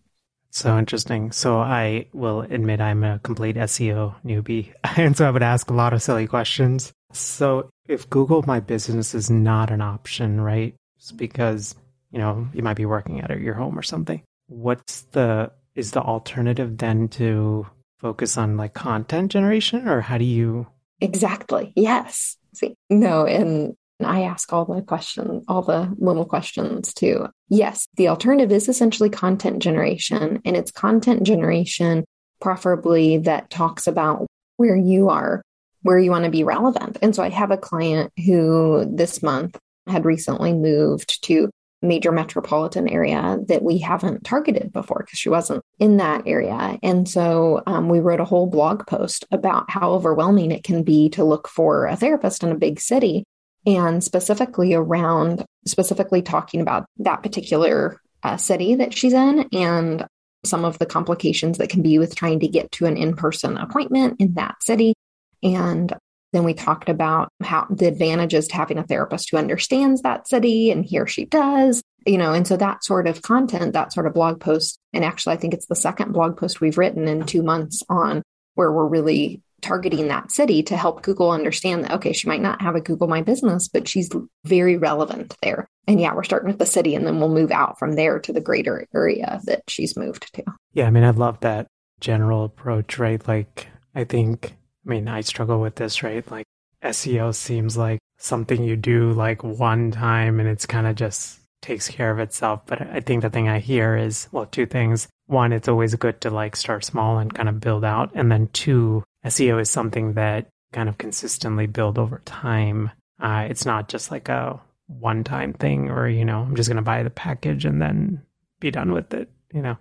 So 0.51 0.77
interesting. 0.77 1.31
So 1.31 1.57
I 1.57 2.07
will 2.13 2.41
admit 2.41 2.79
I'm 2.79 3.03
a 3.03 3.19
complete 3.19 3.55
SEO 3.55 4.15
newbie. 4.23 4.73
And 4.97 5.17
so 5.17 5.27
I 5.27 5.31
would 5.31 5.43
ask 5.43 5.69
a 5.69 5.73
lot 5.73 5.93
of 5.93 6.03
silly 6.03 6.27
questions. 6.27 6.93
So 7.11 7.69
if 7.87 8.09
Google 8.09 8.43
My 8.43 8.59
Business 8.59 9.15
is 9.15 9.31
not 9.31 9.71
an 9.71 9.81
option, 9.81 10.39
right? 10.39 10.75
It's 10.97 11.11
because, 11.11 11.75
you 12.11 12.19
know, 12.19 12.47
you 12.53 12.61
might 12.61 12.77
be 12.77 12.85
working 12.85 13.21
at 13.21 13.39
your 13.39 13.55
home 13.55 13.77
or 13.77 13.81
something. 13.81 14.21
What's 14.47 15.01
the, 15.11 15.51
is 15.73 15.91
the 15.91 16.01
alternative 16.01 16.77
then 16.77 17.07
to 17.09 17.65
focus 18.03 18.37
on 18.37 18.57
like 18.57 18.73
content 18.73 19.31
generation 19.31 19.87
or 19.87 20.01
how 20.01 20.19
do 20.19 20.25
you 20.25 20.67
exactly 21.01 21.73
yes 21.75 22.37
see 22.53 22.75
no 22.89 23.25
and 23.25 23.75
I 24.03 24.23
ask 24.23 24.51
all 24.51 24.65
the 24.65 24.81
questions, 24.81 25.45
all 25.47 25.61
the 25.61 25.93
little 25.97 26.25
questions 26.25 26.93
too. 26.93 27.27
Yes, 27.49 27.87
the 27.95 28.09
alternative 28.09 28.51
is 28.51 28.67
essentially 28.67 29.09
content 29.09 29.61
generation, 29.61 30.41
and 30.43 30.57
it's 30.57 30.71
content 30.71 31.23
generation, 31.23 32.03
preferably 32.41 33.19
that 33.19 33.49
talks 33.49 33.87
about 33.87 34.27
where 34.57 34.75
you 34.75 35.09
are, 35.09 35.41
where 35.81 35.99
you 35.99 36.11
want 36.11 36.25
to 36.25 36.31
be 36.31 36.43
relevant. 36.43 36.97
And 37.01 37.15
so 37.15 37.23
I 37.23 37.29
have 37.29 37.51
a 37.51 37.57
client 37.57 38.11
who 38.25 38.85
this 38.93 39.23
month 39.23 39.57
had 39.87 40.05
recently 40.05 40.53
moved 40.53 41.23
to 41.25 41.49
major 41.83 42.11
metropolitan 42.11 42.87
area 42.87 43.37
that 43.47 43.61
we 43.61 43.77
haven't 43.77 44.23
targeted 44.23 44.71
before 44.71 45.03
because 45.05 45.19
she 45.19 45.29
wasn't 45.29 45.63
in 45.79 45.97
that 45.97 46.23
area. 46.25 46.79
And 46.81 47.07
so 47.07 47.61
um, 47.67 47.89
we 47.89 47.99
wrote 47.99 48.19
a 48.19 48.25
whole 48.25 48.47
blog 48.47 48.87
post 48.87 49.25
about 49.31 49.69
how 49.69 49.91
overwhelming 49.91 50.51
it 50.51 50.63
can 50.63 50.83
be 50.83 51.09
to 51.09 51.23
look 51.23 51.47
for 51.47 51.85
a 51.85 51.95
therapist 51.95 52.43
in 52.43 52.51
a 52.51 52.57
big 52.57 52.79
city 52.79 53.25
and 53.65 54.03
specifically 54.03 54.73
around 54.73 55.45
specifically 55.65 56.21
talking 56.21 56.61
about 56.61 56.85
that 56.97 57.23
particular 57.23 57.99
uh, 58.23 58.37
city 58.37 58.75
that 58.75 58.93
she's 58.93 59.13
in 59.13 59.47
and 59.53 60.05
some 60.45 60.65
of 60.65 60.77
the 60.79 60.85
complications 60.85 61.57
that 61.57 61.69
can 61.69 61.81
be 61.81 61.99
with 61.99 62.15
trying 62.15 62.39
to 62.41 62.47
get 62.47 62.71
to 62.71 62.85
an 62.85 62.97
in-person 62.97 63.57
appointment 63.57 64.15
in 64.19 64.33
that 64.33 64.55
city 64.61 64.93
and 65.41 65.93
then 66.33 66.43
we 66.43 66.53
talked 66.53 66.89
about 66.89 67.29
how 67.41 67.67
the 67.69 67.87
advantages 67.87 68.47
to 68.47 68.55
having 68.55 68.77
a 68.77 68.83
therapist 68.83 69.29
who 69.29 69.37
understands 69.37 70.01
that 70.01 70.27
city 70.27 70.71
and 70.71 70.83
he 70.83 70.99
or 70.99 71.07
she 71.07 71.25
does, 71.25 71.81
you 72.05 72.17
know, 72.17 72.33
and 72.33 72.45
so 72.45 72.57
that 72.57 72.83
sort 72.83 73.07
of 73.07 73.21
content, 73.21 73.73
that 73.73 73.93
sort 73.93 74.07
of 74.07 74.13
blog 74.13 74.41
post. 74.41 74.77
And 74.91 75.05
actually, 75.05 75.35
I 75.35 75.37
think 75.37 75.53
it's 75.53 75.67
the 75.67 75.75
second 75.75 76.11
blog 76.11 76.35
post 76.35 76.59
we've 76.59 76.77
written 76.77 77.07
in 77.07 77.25
two 77.25 77.43
months 77.43 77.83
on 77.87 78.23
where 78.55 78.71
we're 78.71 78.87
really 78.87 79.41
targeting 79.61 80.09
that 80.09 80.31
city 80.31 80.61
to 80.63 80.75
help 80.75 81.03
Google 81.03 81.31
understand 81.31 81.83
that, 81.83 81.93
okay, 81.93 82.13
she 82.13 82.27
might 82.27 82.41
not 82.41 82.61
have 82.61 82.75
a 82.75 82.81
Google 82.81 83.07
My 83.07 83.21
Business, 83.21 83.69
but 83.69 83.87
she's 83.87 84.09
very 84.43 84.75
relevant 84.75 85.35
there. 85.41 85.67
And 85.87 86.01
yeah, 86.01 86.13
we're 86.13 86.23
starting 86.23 86.49
with 86.49 86.59
the 86.59 86.65
city 86.65 86.95
and 86.95 87.07
then 87.07 87.19
we'll 87.19 87.29
move 87.29 87.51
out 87.51 87.79
from 87.79 87.93
there 87.93 88.19
to 88.19 88.33
the 88.33 88.41
greater 88.41 88.85
area 88.93 89.39
that 89.45 89.63
she's 89.69 89.95
moved 89.95 90.33
to. 90.33 90.43
Yeah, 90.73 90.87
I 90.87 90.89
mean, 90.89 91.03
I 91.03 91.11
love 91.11 91.39
that 91.41 91.67
general 91.99 92.43
approach, 92.43 92.99
right? 92.99 93.25
Like, 93.25 93.67
I 93.95 94.03
think 94.03 94.55
I 94.85 94.89
mean, 94.89 95.07
I 95.07 95.21
struggle 95.21 95.59
with 95.59 95.75
this, 95.75 96.03
right? 96.03 96.29
Like 96.29 96.45
SEO 96.83 97.33
seems 97.33 97.77
like 97.77 97.99
something 98.17 98.63
you 98.63 98.75
do 98.75 99.11
like 99.11 99.43
one 99.43 99.91
time 99.91 100.39
and 100.39 100.49
it's 100.49 100.65
kind 100.65 100.87
of 100.87 100.95
just 100.95 101.39
takes 101.61 101.87
care 101.87 102.11
of 102.11 102.19
itself. 102.19 102.61
But 102.65 102.81
I 102.81 102.99
think 102.99 103.21
the 103.21 103.29
thing 103.29 103.47
I 103.47 103.59
hear 103.59 103.95
is, 103.95 104.27
well, 104.31 104.45
two 104.45 104.65
things. 104.65 105.07
One, 105.27 105.53
it's 105.53 105.67
always 105.67 105.95
good 105.95 106.21
to 106.21 106.29
like 106.29 106.55
start 106.55 106.83
small 106.83 107.17
and 107.17 107.33
kind 107.33 107.49
of 107.49 107.61
build 107.61 107.85
out. 107.85 108.11
And 108.13 108.31
then 108.31 108.49
two, 108.53 109.03
SEO 109.25 109.61
is 109.61 109.69
something 109.69 110.13
that 110.13 110.47
kind 110.73 110.89
of 110.89 110.97
consistently 110.97 111.65
build 111.67 111.97
over 111.97 112.21
time. 112.25 112.91
Uh, 113.21 113.47
it's 113.49 113.65
not 113.65 113.87
just 113.87 114.11
like 114.11 114.27
a 114.27 114.59
one 114.87 115.23
time 115.23 115.53
thing 115.53 115.89
or, 115.89 116.09
you 116.09 116.25
know, 116.25 116.41
I'm 116.41 116.55
just 116.55 116.69
going 116.69 116.77
to 116.77 116.83
buy 116.83 117.03
the 117.03 117.09
package 117.09 117.63
and 117.65 117.81
then 117.81 118.21
be 118.59 118.69
done 118.69 118.91
with 118.91 119.13
it, 119.13 119.29
you 119.53 119.61
know? 119.61 119.77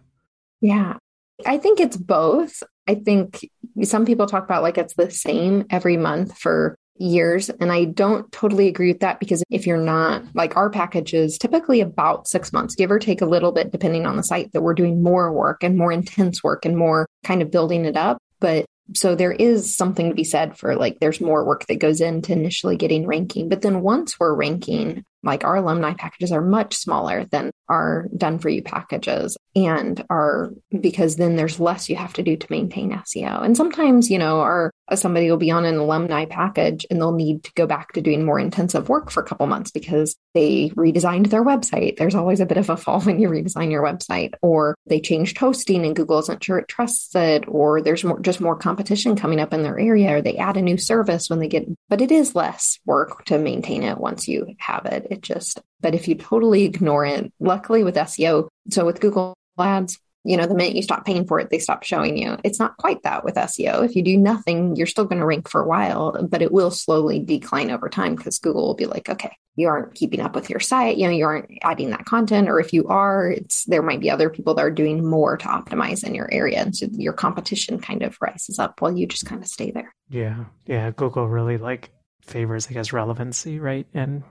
Yeah. 0.60 0.96
I 1.44 1.58
think 1.58 1.80
it's 1.80 1.96
both. 1.96 2.62
I 2.88 2.96
think 2.96 3.48
some 3.82 4.06
people 4.06 4.26
talk 4.26 4.44
about 4.44 4.62
like 4.62 4.78
it's 4.78 4.94
the 4.94 5.10
same 5.10 5.66
every 5.70 5.96
month 5.96 6.36
for 6.38 6.76
years. 6.98 7.48
And 7.50 7.72
I 7.72 7.84
don't 7.84 8.30
totally 8.32 8.68
agree 8.68 8.92
with 8.92 9.00
that 9.00 9.20
because 9.20 9.42
if 9.50 9.66
you're 9.66 9.78
not 9.78 10.22
like 10.34 10.56
our 10.56 10.70
package 10.70 11.14
is 11.14 11.38
typically 11.38 11.80
about 11.80 12.28
six 12.28 12.52
months, 12.52 12.74
give 12.74 12.90
or 12.90 12.98
take 12.98 13.20
a 13.20 13.26
little 13.26 13.52
bit, 13.52 13.72
depending 13.72 14.06
on 14.06 14.16
the 14.16 14.22
site, 14.22 14.52
that 14.52 14.62
we're 14.62 14.74
doing 14.74 15.02
more 15.02 15.32
work 15.32 15.64
and 15.64 15.76
more 15.76 15.92
intense 15.92 16.42
work 16.42 16.64
and 16.64 16.76
more 16.76 17.06
kind 17.24 17.42
of 17.42 17.50
building 17.50 17.84
it 17.84 17.96
up. 17.96 18.18
But 18.40 18.66
so 18.94 19.14
there 19.14 19.32
is 19.32 19.76
something 19.76 20.08
to 20.08 20.14
be 20.14 20.24
said 20.24 20.58
for 20.58 20.76
like 20.76 20.98
there's 21.00 21.20
more 21.20 21.44
work 21.44 21.66
that 21.66 21.76
goes 21.76 22.00
into 22.00 22.32
initially 22.32 22.76
getting 22.76 23.06
ranking. 23.06 23.48
But 23.48 23.62
then 23.62 23.80
once 23.80 24.18
we're 24.18 24.34
ranking, 24.34 25.04
like 25.22 25.44
our 25.44 25.56
alumni 25.56 25.94
packages 25.94 26.32
are 26.32 26.42
much 26.42 26.74
smaller 26.74 27.24
than 27.26 27.52
our 27.68 28.08
done 28.16 28.38
for 28.38 28.48
you 28.48 28.62
packages 28.62 29.36
and 29.54 30.04
are 30.10 30.52
because 30.80 31.16
then 31.16 31.36
there's 31.36 31.60
less 31.60 31.88
you 31.88 31.96
have 31.96 32.12
to 32.14 32.22
do 32.22 32.36
to 32.36 32.46
maintain 32.50 32.92
SEO. 32.92 33.44
And 33.44 33.56
sometimes, 33.56 34.10
you 34.10 34.18
know, 34.18 34.40
our 34.40 34.70
uh, 34.88 34.96
somebody 34.96 35.30
will 35.30 35.36
be 35.36 35.50
on 35.50 35.64
an 35.64 35.76
alumni 35.76 36.24
package 36.24 36.86
and 36.90 37.00
they'll 37.00 37.12
need 37.12 37.44
to 37.44 37.52
go 37.54 37.66
back 37.66 37.92
to 37.92 38.00
doing 38.00 38.24
more 38.24 38.38
intensive 38.38 38.88
work 38.88 39.10
for 39.10 39.22
a 39.22 39.26
couple 39.26 39.46
months 39.46 39.70
because 39.70 40.16
they 40.34 40.70
redesigned 40.70 41.30
their 41.30 41.44
website. 41.44 41.96
There's 41.96 42.14
always 42.14 42.40
a 42.40 42.46
bit 42.46 42.58
of 42.58 42.70
a 42.70 42.76
fall 42.76 43.00
when 43.02 43.20
you 43.20 43.28
redesign 43.28 43.70
your 43.70 43.82
website 43.82 44.32
or 44.42 44.74
they 44.86 45.00
changed 45.00 45.38
hosting 45.38 45.84
and 45.84 45.96
Google 45.96 46.18
isn't 46.20 46.42
sure 46.42 46.58
it 46.58 46.68
trusts 46.68 47.14
it 47.14 47.44
or 47.46 47.82
there's 47.82 48.04
more 48.04 48.20
just 48.20 48.40
more 48.40 48.56
competition 48.56 49.16
coming 49.16 49.40
up 49.40 49.52
in 49.52 49.62
their 49.62 49.78
area 49.78 50.16
or 50.16 50.22
they 50.22 50.36
add 50.36 50.56
a 50.56 50.62
new 50.62 50.76
service 50.76 51.28
when 51.28 51.38
they 51.38 51.48
get 51.48 51.66
but 51.88 52.00
it 52.00 52.10
is 52.10 52.34
less 52.34 52.78
work 52.84 53.24
to 53.26 53.38
maintain 53.38 53.82
it 53.82 53.98
once 53.98 54.28
you 54.28 54.54
have 54.58 54.86
it 54.86 55.06
it 55.10 55.20
just, 55.22 55.60
but 55.80 55.94
if 55.94 56.08
you 56.08 56.14
totally 56.14 56.64
ignore 56.64 57.04
it, 57.04 57.32
luckily 57.40 57.84
with 57.84 57.96
SEO, 57.96 58.48
so 58.70 58.84
with 58.84 59.00
Google 59.00 59.34
Ads, 59.58 59.98
you 60.24 60.36
know, 60.36 60.46
the 60.46 60.54
minute 60.54 60.76
you 60.76 60.82
stop 60.82 61.04
paying 61.04 61.26
for 61.26 61.40
it, 61.40 61.50
they 61.50 61.58
stop 61.58 61.82
showing 61.82 62.16
you. 62.16 62.38
It's 62.44 62.60
not 62.60 62.76
quite 62.76 63.02
that 63.02 63.24
with 63.24 63.34
SEO. 63.34 63.84
If 63.84 63.96
you 63.96 64.02
do 64.02 64.16
nothing, 64.16 64.76
you're 64.76 64.86
still 64.86 65.04
going 65.04 65.18
to 65.18 65.26
rank 65.26 65.48
for 65.48 65.60
a 65.60 65.66
while, 65.66 66.16
but 66.28 66.42
it 66.42 66.52
will 66.52 66.70
slowly 66.70 67.18
decline 67.18 67.70
over 67.70 67.88
time 67.88 68.14
because 68.14 68.38
Google 68.38 68.66
will 68.66 68.74
be 68.74 68.86
like, 68.86 69.08
okay, 69.08 69.32
you 69.56 69.68
aren't 69.68 69.94
keeping 69.94 70.20
up 70.20 70.34
with 70.34 70.48
your 70.48 70.60
site, 70.60 70.96
you 70.96 71.06
know, 71.06 71.12
you 71.12 71.26
aren't 71.26 71.50
adding 71.62 71.90
that 71.90 72.04
content, 72.04 72.48
or 72.48 72.58
if 72.58 72.72
you 72.72 72.86
are, 72.88 73.30
it's 73.30 73.64
there 73.64 73.82
might 73.82 74.00
be 74.00 74.10
other 74.10 74.30
people 74.30 74.54
that 74.54 74.64
are 74.64 74.70
doing 74.70 75.04
more 75.04 75.36
to 75.36 75.46
optimize 75.46 76.04
in 76.04 76.14
your 76.14 76.32
area, 76.32 76.60
and 76.60 76.74
so 76.74 76.86
your 76.92 77.12
competition 77.12 77.78
kind 77.78 78.02
of 78.02 78.16
rises 78.20 78.58
up 78.58 78.80
while 78.80 78.96
you 78.96 79.06
just 79.06 79.26
kind 79.26 79.42
of 79.42 79.48
stay 79.48 79.70
there. 79.70 79.92
Yeah, 80.08 80.44
yeah. 80.66 80.90
Google 80.90 81.28
really 81.28 81.58
like 81.58 81.90
favors, 82.22 82.66
I 82.68 82.72
guess, 82.72 82.92
relevancy, 82.92 83.58
right, 83.58 83.86
and 83.92 84.22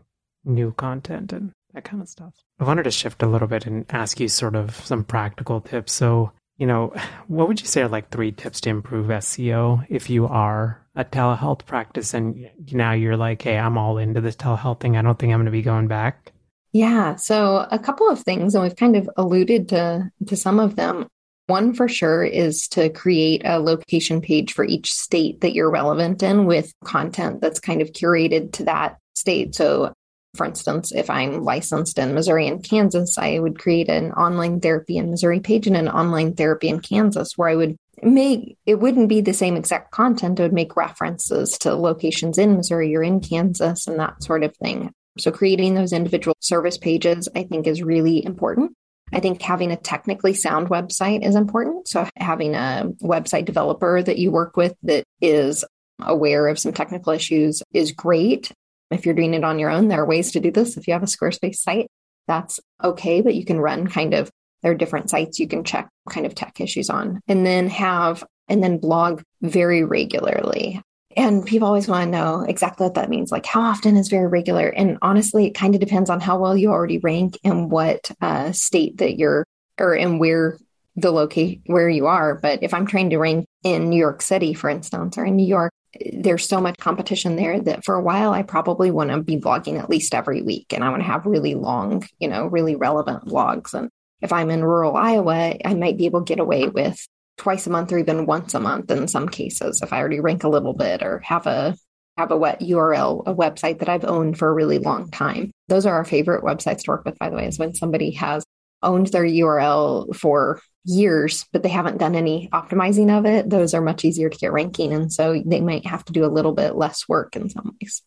new 0.44 0.72
content 0.72 1.34
and 1.34 1.51
that 1.74 1.84
kind 1.84 2.01
of 2.01 2.10
stuff. 2.10 2.34
I 2.60 2.63
wanted 2.63 2.84
to 2.84 2.92
shift 2.92 3.24
a 3.24 3.28
little 3.28 3.48
bit 3.48 3.66
and 3.66 3.86
ask 3.90 4.20
you 4.20 4.28
sort 4.28 4.56
of 4.56 4.75
some 4.86 5.04
practical 5.04 5.62
tips. 5.62 5.94
So, 5.94 6.32
you 6.58 6.68
know, 6.68 6.94
what 7.28 7.48
would 7.48 7.62
you 7.62 7.68
say 7.68 7.82
are 7.82 7.88
like 7.88 8.10
three 8.10 8.32
tips 8.32 8.62
to 8.62 8.70
improve 8.70 9.08
SEO 9.08 9.86
if 9.90 10.10
you 10.10 10.28
are 10.28 10.86
a 10.96 11.06
telehealth 11.06 11.66
practice 11.66 12.13
and 12.13 12.50
now 12.72 12.92
you're 12.92 13.18
like, 13.18 13.42
hey, 13.42 13.58
I'm 13.58 13.78
all 13.78 13.98
into 13.98 14.22
this 14.22 14.36
telehealth 14.36 14.80
thing. 14.82 14.98
I 14.98 15.01
don't 15.01 15.18
think 15.18 15.32
I'm 15.32 15.40
going 15.40 15.46
to 15.46 15.51
be 15.51 15.62
going 15.62 15.88
back? 15.88 16.34
Yeah. 16.74 17.16
So, 17.16 17.68
a 17.70 17.80
couple 17.80 18.10
of 18.10 18.20
things, 18.20 18.56
and 18.56 18.63
we've 18.63 18.75
kind 18.75 18.96
of 18.96 19.10
alluded 19.18 19.70
to, 19.70 20.10
to 20.28 20.38
some 20.38 20.60
of 20.60 20.75
them. 20.75 21.08
One 21.48 21.74
for 21.74 21.90
sure 21.90 22.24
is 22.24 22.70
to 22.70 22.90
create 22.90 23.42
a 23.44 23.60
location 23.60 24.22
page 24.22 24.54
for 24.54 24.63
each 24.63 24.94
state 24.94 25.42
that 25.42 25.54
you're 25.54 25.70
relevant 25.70 26.24
in 26.24 26.46
with 26.46 26.74
content 26.86 27.42
that's 27.42 27.60
kind 27.60 27.82
of 27.82 27.92
curated 27.92 28.54
to 28.54 28.63
that 28.66 28.98
state. 29.16 29.54
So 29.54 29.94
for 30.35 30.45
instance, 30.45 30.91
if 30.93 31.09
I'm 31.09 31.43
licensed 31.43 32.00
in 32.00 32.13
Missouri 32.13 32.47
and 32.47 32.63
Kansas, 32.63 33.17
I 33.17 33.39
would 33.39 33.59
create 33.59 33.89
an 33.89 34.11
online 34.13 34.61
therapy 34.61 34.97
in 34.97 35.11
Missouri 35.11 35.41
page 35.41 35.67
and 35.67 35.75
an 35.75 35.89
online 35.89 36.35
therapy 36.35 36.69
in 36.69 36.79
Kansas 36.79 37.38
where 37.38 37.50
I 37.50 37.55
would 37.55 37.75
make 38.01 38.57
it 38.65 38.79
wouldn't 38.79 39.09
be 39.09 39.21
the 39.21 39.33
same 39.33 39.55
exact 39.55 39.91
content. 39.91 40.39
I 40.39 40.43
would 40.43 40.53
make 40.53 40.75
references 40.75 41.57
to 41.59 41.75
locations 41.75 42.38
in 42.38 42.55
Missouri 42.55 42.95
or 42.95 43.03
in 43.03 43.19
Kansas 43.19 43.88
and 43.88 44.00
that 44.00 44.23
sort 44.23 44.43
of 44.43 44.55
thing. 44.57 44.91
So 45.17 45.31
creating 45.31 45.75
those 45.75 45.91
individual 45.91 46.35
service 46.39 46.77
pages, 46.77 47.27
I 47.35 47.43
think, 47.43 47.67
is 47.67 47.83
really 47.83 48.23
important. 48.25 48.73
I 49.13 49.19
think 49.19 49.41
having 49.41 49.71
a 49.71 49.77
technically 49.77 50.33
sound 50.33 50.69
website 50.69 51.25
is 51.25 51.35
important. 51.35 51.89
So 51.89 52.07
having 52.15 52.55
a 52.55 52.89
website 53.03 53.43
developer 53.43 54.01
that 54.01 54.17
you 54.17 54.31
work 54.31 54.55
with 54.55 54.73
that 54.83 55.03
is 55.19 55.65
aware 56.00 56.47
of 56.47 56.57
some 56.57 56.71
technical 56.71 57.11
issues 57.11 57.61
is 57.73 57.91
great. 57.91 58.51
If 58.91 59.05
you're 59.05 59.15
doing 59.15 59.33
it 59.33 59.43
on 59.43 59.60
your 59.60 59.69
own, 59.69 59.88
there 59.88 60.01
are 60.01 60.05
ways 60.05 60.31
to 60.33 60.39
do 60.39 60.51
this. 60.51 60.77
If 60.77 60.88
you 60.88 60.93
have 60.93 61.03
a 61.03 61.07
Squarespace 61.07 61.55
site, 61.55 61.88
that's 62.27 62.60
okay, 62.83 63.21
but 63.21 63.36
you 63.36 63.45
can 63.45 63.60
run 63.60 63.88
kind 63.88 64.13
of, 64.13 64.29
there 64.62 64.71
are 64.71 64.75
different 64.75 65.10
sites 65.10 65.39
you 65.39 65.48
can 65.48 65.63
check 65.63 65.89
kind 66.10 66.25
of 66.25 66.36
tech 66.36 66.62
issues 66.62 66.89
on 66.89 67.21
and 67.27 67.45
then 67.45 67.67
have, 67.69 68.24
and 68.48 68.63
then 68.63 68.77
blog 68.77 69.24
very 69.41 69.83
regularly. 69.83 70.81
And 71.17 71.45
people 71.45 71.67
always 71.67 71.88
want 71.88 72.05
to 72.05 72.12
know 72.12 72.45
exactly 72.48 72.86
what 72.86 72.93
that 72.93 73.10
means. 73.10 73.31
Like, 73.31 73.45
how 73.45 73.62
often 73.62 73.98
is 73.98 74.07
very 74.07 74.27
regular? 74.27 74.67
And 74.69 74.98
honestly, 75.01 75.45
it 75.45 75.55
kind 75.55 75.74
of 75.75 75.81
depends 75.81 76.10
on 76.10 76.21
how 76.21 76.39
well 76.39 76.55
you 76.55 76.69
already 76.69 77.00
rank 77.00 77.38
and 77.43 77.69
what 77.69 78.12
uh, 78.21 78.51
state 78.53 78.98
that 79.00 79.17
you're, 79.17 79.45
or 79.77 79.93
and 79.93 80.19
where 80.19 80.57
the 80.95 81.12
location 81.12 81.63
where 81.65 81.89
you 81.89 82.07
are. 82.07 82.36
But 82.36 82.63
if 82.63 82.74
I'm 82.74 82.86
trying 82.86 83.10
to 83.10 83.17
rank 83.17 83.45
in 83.63 83.89
New 83.89 83.98
York 83.98 84.21
City, 84.21 84.53
for 84.53 84.69
instance, 84.69 85.17
or 85.17 85.25
in 85.25 85.36
New 85.36 85.45
York, 85.45 85.74
there's 86.13 86.48
so 86.48 86.62
much 86.62 86.77
competition 86.77 87.36
there 87.36 87.60
that 87.60 87.83
for 87.83 87.95
a 87.95 88.01
while 88.01 88.31
I 88.31 88.43
probably 88.43 88.91
want 88.91 89.10
to 89.10 89.21
be 89.21 89.38
blogging 89.38 89.79
at 89.79 89.89
least 89.89 90.13
every 90.13 90.41
week, 90.41 90.74
and 90.74 90.83
I 90.83 90.89
want 90.89 91.01
to 91.01 91.07
have 91.07 91.25
really 91.25 91.55
long, 91.55 92.07
you 92.19 92.27
know, 92.27 92.45
really 92.45 92.75
relevant 92.75 93.25
blogs. 93.25 93.74
And 93.74 93.89
if 94.21 94.31
I'm 94.31 94.50
in 94.50 94.63
rural 94.63 94.95
Iowa, 94.95 95.55
I 95.65 95.74
might 95.74 95.98
be 95.98 96.05
able 96.05 96.21
to 96.21 96.29
get 96.29 96.39
away 96.39 96.67
with 96.67 97.05
twice 97.38 97.67
a 97.67 97.69
month 97.69 97.91
or 97.91 97.98
even 97.98 98.25
once 98.25 98.53
a 98.53 98.60
month 98.60 98.91
in 98.91 99.07
some 99.07 99.27
cases 99.27 99.81
if 99.81 99.91
I 99.91 100.00
already 100.00 100.19
rank 100.19 100.43
a 100.43 100.50
little 100.50 100.74
bit 100.74 101.01
or 101.01 101.19
have 101.19 101.48
a 101.48 101.75
have 102.17 102.31
a 102.31 102.38
wet 102.38 102.60
URL, 102.60 103.24
a 103.25 103.33
website 103.33 103.79
that 103.79 103.89
I've 103.89 104.05
owned 104.05 104.38
for 104.38 104.50
a 104.50 104.53
really 104.53 104.77
long 104.77 105.10
time. 105.10 105.51
Those 105.69 105.86
are 105.86 105.95
our 105.95 106.05
favorite 106.05 106.43
websites 106.43 106.83
to 106.83 106.91
work 106.91 107.05
with, 107.05 107.17
by 107.17 107.29
the 107.29 107.38
way, 107.38 107.48
is 107.48 107.57
when 107.57 107.74
somebody 107.74 108.12
has 108.12 108.43
owned 108.83 109.07
their 109.07 109.24
URL 109.24 110.15
for 110.15 110.62
years, 110.85 111.45
but 111.51 111.63
they 111.63 111.69
haven't 111.69 111.97
done 111.97 112.15
any 112.15 112.50
optimizing 112.51 113.15
of 113.15 113.25
it. 113.25 113.50
Those 113.50 113.73
are 113.73 113.81
much 113.81 114.05
easier 114.05 114.29
to 114.29 114.38
get 114.38 114.51
ranking. 114.51 114.93
And 114.93 115.11
so 115.11 115.41
they 115.45 115.61
might 115.61 115.85
have 115.85 116.03
to 116.05 116.13
do 116.13 116.25
a 116.25 116.27
little 116.27 116.53
bit 116.53 116.75
less 116.75 117.07
work 117.07 117.35
in 117.35 117.50
some 117.50 117.75
ways. 117.81 118.01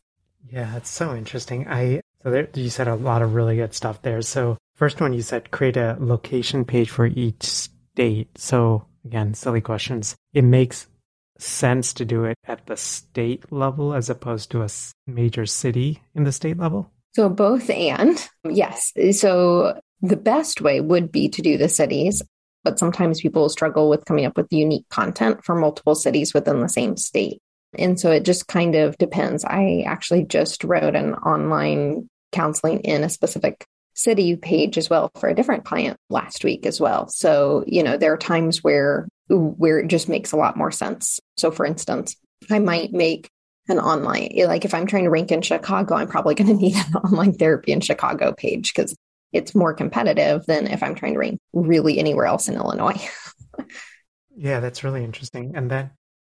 Yeah, 0.50 0.70
that's 0.72 0.90
so 0.90 1.14
interesting. 1.14 1.68
I 1.68 2.00
so 2.22 2.30
there, 2.30 2.48
you 2.54 2.70
said 2.70 2.88
a 2.88 2.94
lot 2.94 3.22
of 3.22 3.34
really 3.34 3.56
good 3.56 3.74
stuff 3.74 4.02
there. 4.02 4.22
So 4.22 4.56
first 4.76 5.00
one 5.00 5.12
you 5.12 5.22
said 5.22 5.50
create 5.50 5.76
a 5.76 5.96
location 5.98 6.64
page 6.64 6.90
for 6.90 7.06
each 7.06 7.42
state. 7.42 8.36
So 8.38 8.86
again, 9.04 9.34
silly 9.34 9.60
questions. 9.60 10.16
It 10.32 10.44
makes 10.44 10.86
sense 11.38 11.92
to 11.94 12.04
do 12.04 12.24
it 12.24 12.36
at 12.46 12.66
the 12.66 12.76
state 12.76 13.50
level 13.52 13.94
as 13.94 14.10
opposed 14.10 14.50
to 14.50 14.62
a 14.62 14.68
major 15.06 15.46
city 15.46 16.02
in 16.14 16.24
the 16.24 16.32
state 16.32 16.58
level? 16.58 16.90
So, 17.12 17.28
both 17.28 17.70
and 17.70 18.28
yes. 18.48 18.92
So, 19.12 19.80
the 20.00 20.16
best 20.16 20.60
way 20.60 20.80
would 20.80 21.12
be 21.12 21.28
to 21.30 21.42
do 21.42 21.56
the 21.56 21.68
cities, 21.68 22.22
but 22.64 22.78
sometimes 22.78 23.20
people 23.20 23.48
struggle 23.48 23.88
with 23.88 24.04
coming 24.04 24.24
up 24.24 24.36
with 24.36 24.52
unique 24.52 24.88
content 24.88 25.44
for 25.44 25.54
multiple 25.54 25.94
cities 25.94 26.34
within 26.34 26.60
the 26.60 26.68
same 26.68 26.96
state. 26.96 27.40
And 27.78 27.98
so 27.98 28.10
it 28.10 28.24
just 28.24 28.48
kind 28.48 28.74
of 28.74 28.96
depends. 28.98 29.44
I 29.44 29.84
actually 29.86 30.24
just 30.24 30.64
wrote 30.64 30.94
an 30.94 31.14
online 31.14 32.08
counseling 32.32 32.80
in 32.80 33.04
a 33.04 33.08
specific 33.08 33.64
city 33.94 34.36
page 34.36 34.76
as 34.76 34.90
well 34.90 35.10
for 35.20 35.28
a 35.28 35.34
different 35.34 35.64
client 35.64 35.96
last 36.10 36.44
week 36.44 36.66
as 36.66 36.80
well. 36.80 37.08
So, 37.08 37.64
you 37.66 37.82
know, 37.82 37.96
there 37.96 38.12
are 38.12 38.18
times 38.18 38.62
where 38.62 39.08
where 39.28 39.78
it 39.78 39.88
just 39.88 40.08
makes 40.08 40.32
a 40.32 40.36
lot 40.36 40.56
more 40.56 40.70
sense. 40.70 41.20
So 41.36 41.50
for 41.50 41.64
instance, 41.64 42.16
I 42.50 42.58
might 42.58 42.92
make 42.92 43.30
an 43.68 43.78
online 43.78 44.30
like 44.46 44.64
if 44.64 44.74
I'm 44.74 44.86
trying 44.86 45.04
to 45.04 45.10
rank 45.10 45.32
in 45.32 45.42
Chicago, 45.42 45.94
I'm 45.94 46.08
probably 46.08 46.34
going 46.34 46.48
to 46.54 46.54
need 46.54 46.76
an 46.76 46.96
online 46.96 47.34
therapy 47.34 47.72
in 47.72 47.80
Chicago 47.80 48.32
page 48.32 48.72
because 48.74 48.94
it's 49.34 49.54
more 49.54 49.74
competitive 49.74 50.46
than 50.46 50.66
if 50.66 50.82
I'm 50.82 50.94
trying 50.94 51.14
to 51.14 51.18
rank 51.18 51.40
really 51.52 51.98
anywhere 51.98 52.26
else 52.26 52.48
in 52.48 52.54
Illinois. 52.54 53.08
yeah, 54.36 54.60
that's 54.60 54.84
really 54.84 55.04
interesting. 55.04 55.52
And 55.54 55.70
then 55.70 55.90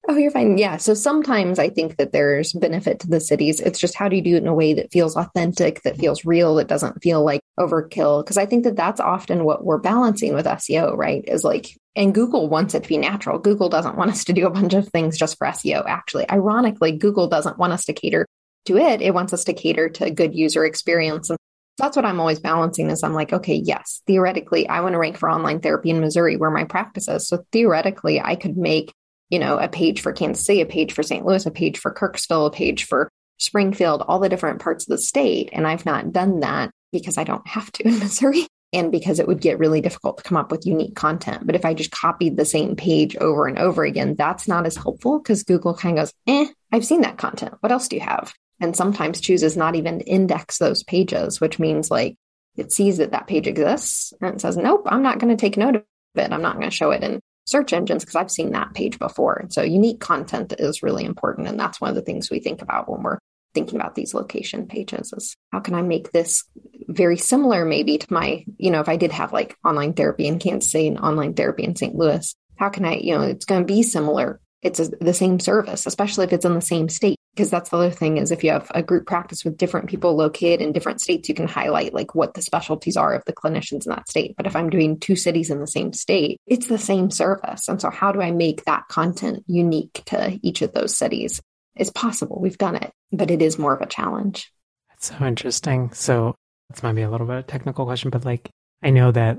Oh, 0.08 0.16
you're 0.16 0.30
fine. 0.30 0.56
Yeah. 0.56 0.78
So 0.78 0.94
sometimes 0.94 1.58
I 1.58 1.68
think 1.68 1.98
that 1.98 2.10
there's 2.10 2.54
benefit 2.54 3.00
to 3.00 3.06
the 3.06 3.20
cities. 3.20 3.60
It's 3.60 3.78
just 3.78 3.94
how 3.94 4.08
do 4.08 4.16
you 4.16 4.22
do 4.22 4.34
it 4.34 4.42
in 4.42 4.48
a 4.48 4.54
way 4.54 4.72
that 4.74 4.90
feels 4.90 5.14
authentic, 5.14 5.82
that 5.82 5.92
mm-hmm. 5.92 6.00
feels 6.00 6.24
real, 6.24 6.54
that 6.56 6.68
doesn't 6.68 7.02
feel 7.02 7.22
like 7.22 7.42
overkill? 7.58 8.24
Because 8.24 8.38
I 8.38 8.46
think 8.46 8.64
that 8.64 8.76
that's 8.76 8.98
often 8.98 9.44
what 9.44 9.64
we're 9.64 9.78
balancing 9.78 10.34
with 10.34 10.46
SEO, 10.46 10.96
right? 10.96 11.22
Is 11.28 11.44
like, 11.44 11.78
and 11.94 12.14
Google 12.14 12.48
wants 12.48 12.74
it 12.74 12.82
to 12.82 12.88
be 12.88 12.96
natural. 12.96 13.38
Google 13.38 13.68
doesn't 13.68 13.96
want 13.96 14.10
us 14.10 14.24
to 14.24 14.32
do 14.32 14.46
a 14.46 14.50
bunch 14.50 14.72
of 14.72 14.88
things 14.88 15.18
just 15.18 15.36
for 15.36 15.46
SEO, 15.46 15.84
actually. 15.86 16.28
Ironically, 16.30 16.92
Google 16.92 17.28
doesn't 17.28 17.58
want 17.58 17.74
us 17.74 17.84
to 17.84 17.92
cater 17.92 18.26
to 18.64 18.78
it. 18.78 19.02
It 19.02 19.12
wants 19.12 19.34
us 19.34 19.44
to 19.44 19.52
cater 19.52 19.90
to 19.90 20.06
a 20.06 20.10
good 20.10 20.34
user 20.34 20.64
experience. 20.64 21.28
And 21.28 21.38
that's 21.80 21.96
what 21.96 22.04
I'm 22.04 22.20
always 22.20 22.40
balancing 22.40 22.90
is 22.90 23.02
I'm 23.02 23.14
like, 23.14 23.32
okay, 23.32 23.56
yes, 23.56 24.02
theoretically, 24.06 24.68
I 24.68 24.80
want 24.80 24.92
to 24.92 24.98
rank 24.98 25.16
for 25.16 25.30
online 25.30 25.60
therapy 25.60 25.90
in 25.90 26.00
Missouri 26.00 26.36
where 26.36 26.50
my 26.50 26.64
practice 26.64 27.08
is. 27.08 27.28
So 27.28 27.44
theoretically, 27.52 28.20
I 28.20 28.36
could 28.36 28.56
make 28.56 28.92
you 29.30 29.38
know, 29.38 29.58
a 29.58 29.68
page 29.68 30.02
for 30.02 30.12
Kansas 30.12 30.44
City, 30.44 30.60
a 30.60 30.66
page 30.66 30.92
for 30.92 31.02
St. 31.02 31.24
Louis, 31.24 31.46
a 31.46 31.50
page 31.50 31.78
for 31.78 31.94
Kirksville, 31.94 32.48
a 32.48 32.50
page 32.50 32.84
for 32.84 33.08
Springfield, 33.38 34.02
all 34.06 34.18
the 34.18 34.28
different 34.28 34.60
parts 34.60 34.84
of 34.84 34.88
the 34.88 34.98
state. 34.98 35.48
And 35.52 35.66
I've 35.66 35.86
not 35.86 36.12
done 36.12 36.40
that 36.40 36.70
because 36.92 37.16
I 37.16 37.24
don't 37.24 37.46
have 37.46 37.70
to 37.72 37.86
in 37.86 37.98
Missouri 38.00 38.46
and 38.72 38.92
because 38.92 39.18
it 39.18 39.26
would 39.26 39.40
get 39.40 39.58
really 39.58 39.80
difficult 39.80 40.18
to 40.18 40.24
come 40.24 40.36
up 40.36 40.50
with 40.50 40.66
unique 40.66 40.94
content. 40.94 41.46
But 41.46 41.54
if 41.54 41.64
I 41.64 41.74
just 41.74 41.90
copied 41.90 42.36
the 42.36 42.44
same 42.44 42.76
page 42.76 43.16
over 43.16 43.46
and 43.46 43.58
over 43.58 43.84
again, 43.84 44.16
that's 44.16 44.46
not 44.46 44.66
as 44.66 44.76
helpful 44.76 45.18
because 45.18 45.44
Google 45.44 45.74
kind 45.74 45.98
of 45.98 46.04
goes, 46.04 46.12
eh, 46.26 46.46
I've 46.72 46.84
seen 46.84 47.00
that 47.02 47.18
content. 47.18 47.54
What 47.60 47.72
else 47.72 47.88
do 47.88 47.96
you 47.96 48.02
have? 48.02 48.32
And 48.60 48.76
sometimes 48.76 49.20
chooses 49.20 49.56
not 49.56 49.74
even 49.74 50.00
to 50.00 50.04
index 50.04 50.58
those 50.58 50.82
pages, 50.82 51.40
which 51.40 51.58
means 51.58 51.90
like 51.90 52.16
it 52.56 52.72
sees 52.72 52.98
that 52.98 53.12
that 53.12 53.26
page 53.26 53.46
exists 53.46 54.12
and 54.20 54.34
it 54.34 54.40
says, 54.40 54.56
nope, 54.56 54.82
I'm 54.86 55.02
not 55.02 55.18
going 55.18 55.34
to 55.34 55.40
take 55.40 55.56
note 55.56 55.76
of 55.76 55.84
it. 56.14 56.32
I'm 56.32 56.42
not 56.42 56.56
going 56.56 56.68
to 56.68 56.76
show 56.76 56.90
it 56.90 57.02
in 57.02 57.20
search 57.46 57.72
engines 57.72 58.04
because 58.04 58.16
I've 58.16 58.30
seen 58.30 58.52
that 58.52 58.74
page 58.74 58.98
before. 58.98 59.34
And 59.34 59.52
so 59.52 59.62
unique 59.62 60.00
content 60.00 60.54
is 60.58 60.82
really 60.82 61.04
important. 61.04 61.48
And 61.48 61.58
that's 61.58 61.80
one 61.80 61.90
of 61.90 61.96
the 61.96 62.02
things 62.02 62.30
we 62.30 62.40
think 62.40 62.62
about 62.62 62.88
when 62.88 63.02
we're 63.02 63.18
thinking 63.54 63.80
about 63.80 63.94
these 63.94 64.14
location 64.14 64.66
pages 64.66 65.12
is 65.16 65.36
how 65.52 65.60
can 65.60 65.74
I 65.74 65.82
make 65.82 66.12
this 66.12 66.44
very 66.86 67.16
similar 67.16 67.64
maybe 67.64 67.98
to 67.98 68.12
my, 68.12 68.44
you 68.58 68.70
know, 68.70 68.80
if 68.80 68.88
I 68.88 68.96
did 68.96 69.12
have 69.12 69.32
like 69.32 69.56
online 69.64 69.94
therapy 69.94 70.26
in 70.26 70.38
Kansas 70.38 70.70
City 70.70 70.88
and 70.88 70.98
online 70.98 71.34
therapy 71.34 71.64
in 71.64 71.74
St. 71.74 71.94
Louis, 71.94 72.34
how 72.56 72.68
can 72.68 72.84
I, 72.84 72.96
you 72.96 73.16
know, 73.16 73.22
it's 73.22 73.44
going 73.44 73.62
to 73.62 73.72
be 73.72 73.82
similar. 73.82 74.40
It's 74.62 74.78
a, 74.78 74.88
the 74.88 75.14
same 75.14 75.40
service, 75.40 75.86
especially 75.86 76.26
if 76.26 76.32
it's 76.32 76.44
in 76.44 76.54
the 76.54 76.60
same 76.60 76.88
state 76.88 77.18
because 77.34 77.50
that's 77.50 77.70
the 77.70 77.76
other 77.76 77.90
thing 77.90 78.16
is 78.16 78.30
if 78.30 78.42
you 78.42 78.50
have 78.50 78.70
a 78.74 78.82
group 78.82 79.06
practice 79.06 79.44
with 79.44 79.56
different 79.56 79.88
people 79.88 80.14
located 80.14 80.60
in 80.60 80.72
different 80.72 81.00
states 81.00 81.28
you 81.28 81.34
can 81.34 81.48
highlight 81.48 81.94
like 81.94 82.14
what 82.14 82.34
the 82.34 82.42
specialties 82.42 82.96
are 82.96 83.14
of 83.14 83.24
the 83.24 83.32
clinicians 83.32 83.86
in 83.86 83.90
that 83.90 84.08
state. 84.08 84.34
But 84.36 84.46
if 84.46 84.56
i'm 84.56 84.70
doing 84.70 84.98
two 84.98 85.16
cities 85.16 85.50
in 85.50 85.60
the 85.60 85.66
same 85.66 85.92
state 85.92 86.40
it's 86.46 86.66
the 86.66 86.78
same 86.78 87.10
service. 87.10 87.68
And 87.68 87.80
so 87.80 87.90
how 87.90 88.12
do 88.12 88.20
i 88.20 88.30
make 88.30 88.64
that 88.64 88.88
content 88.88 89.44
unique 89.46 90.02
to 90.06 90.38
each 90.42 90.62
of 90.62 90.72
those 90.72 90.96
cities? 90.96 91.40
It's 91.76 91.90
possible. 91.90 92.40
We've 92.40 92.58
done 92.58 92.76
it 92.76 92.92
but 93.12 93.30
it 93.30 93.42
is 93.42 93.58
more 93.58 93.74
of 93.74 93.80
a 93.80 93.86
challenge. 93.86 94.52
That's 94.88 95.08
so 95.08 95.24
interesting. 95.24 95.92
So 95.92 96.34
this 96.68 96.82
might 96.82 96.92
be 96.92 97.02
a 97.02 97.10
little 97.10 97.26
bit 97.26 97.36
of 97.36 97.44
a 97.44 97.46
technical 97.46 97.84
question 97.84 98.10
but 98.10 98.24
like 98.24 98.50
i 98.82 98.90
know 98.90 99.10
that 99.10 99.38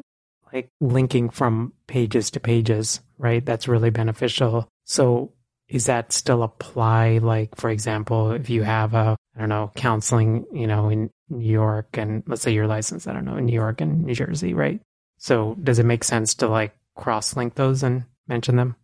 like 0.54 0.70
linking 0.82 1.30
from 1.30 1.74
pages 1.88 2.32
to 2.32 2.40
pages 2.40 3.00
right 3.18 3.46
that's 3.46 3.68
really 3.68 3.90
beneficial. 3.90 4.68
So 4.86 5.34
is 5.72 5.86
that 5.86 6.12
still 6.12 6.44
apply? 6.44 7.20
Like, 7.20 7.56
for 7.56 7.70
example, 7.70 8.32
if 8.32 8.50
you 8.50 8.62
have 8.64 8.94
a, 8.94 9.16
I 9.36 9.40
don't 9.40 9.50
know, 9.50 9.72
counseling, 9.76 10.46
you 10.52 10.68
know, 10.68 10.90
in 10.90 11.10
New 11.30 11.50
York 11.50 11.98
and 11.98 12.24
let's 12.28 12.42
say 12.42 12.52
you're 12.52 12.68
licensed, 12.68 13.08
I 13.08 13.14
don't 13.14 13.24
know, 13.24 13.38
in 13.38 13.46
New 13.46 13.54
York 13.54 13.80
and 13.80 14.04
New 14.04 14.14
Jersey, 14.14 14.54
right? 14.54 14.82
So 15.18 15.56
does 15.64 15.80
it 15.80 15.86
make 15.86 16.04
sense 16.04 16.36
to 16.36 16.50
like 16.50 16.76
cross 16.96 17.38
link 17.38 17.56
those 17.56 17.84
and 17.84 18.04
mention 18.28 18.58
them? 18.58 18.76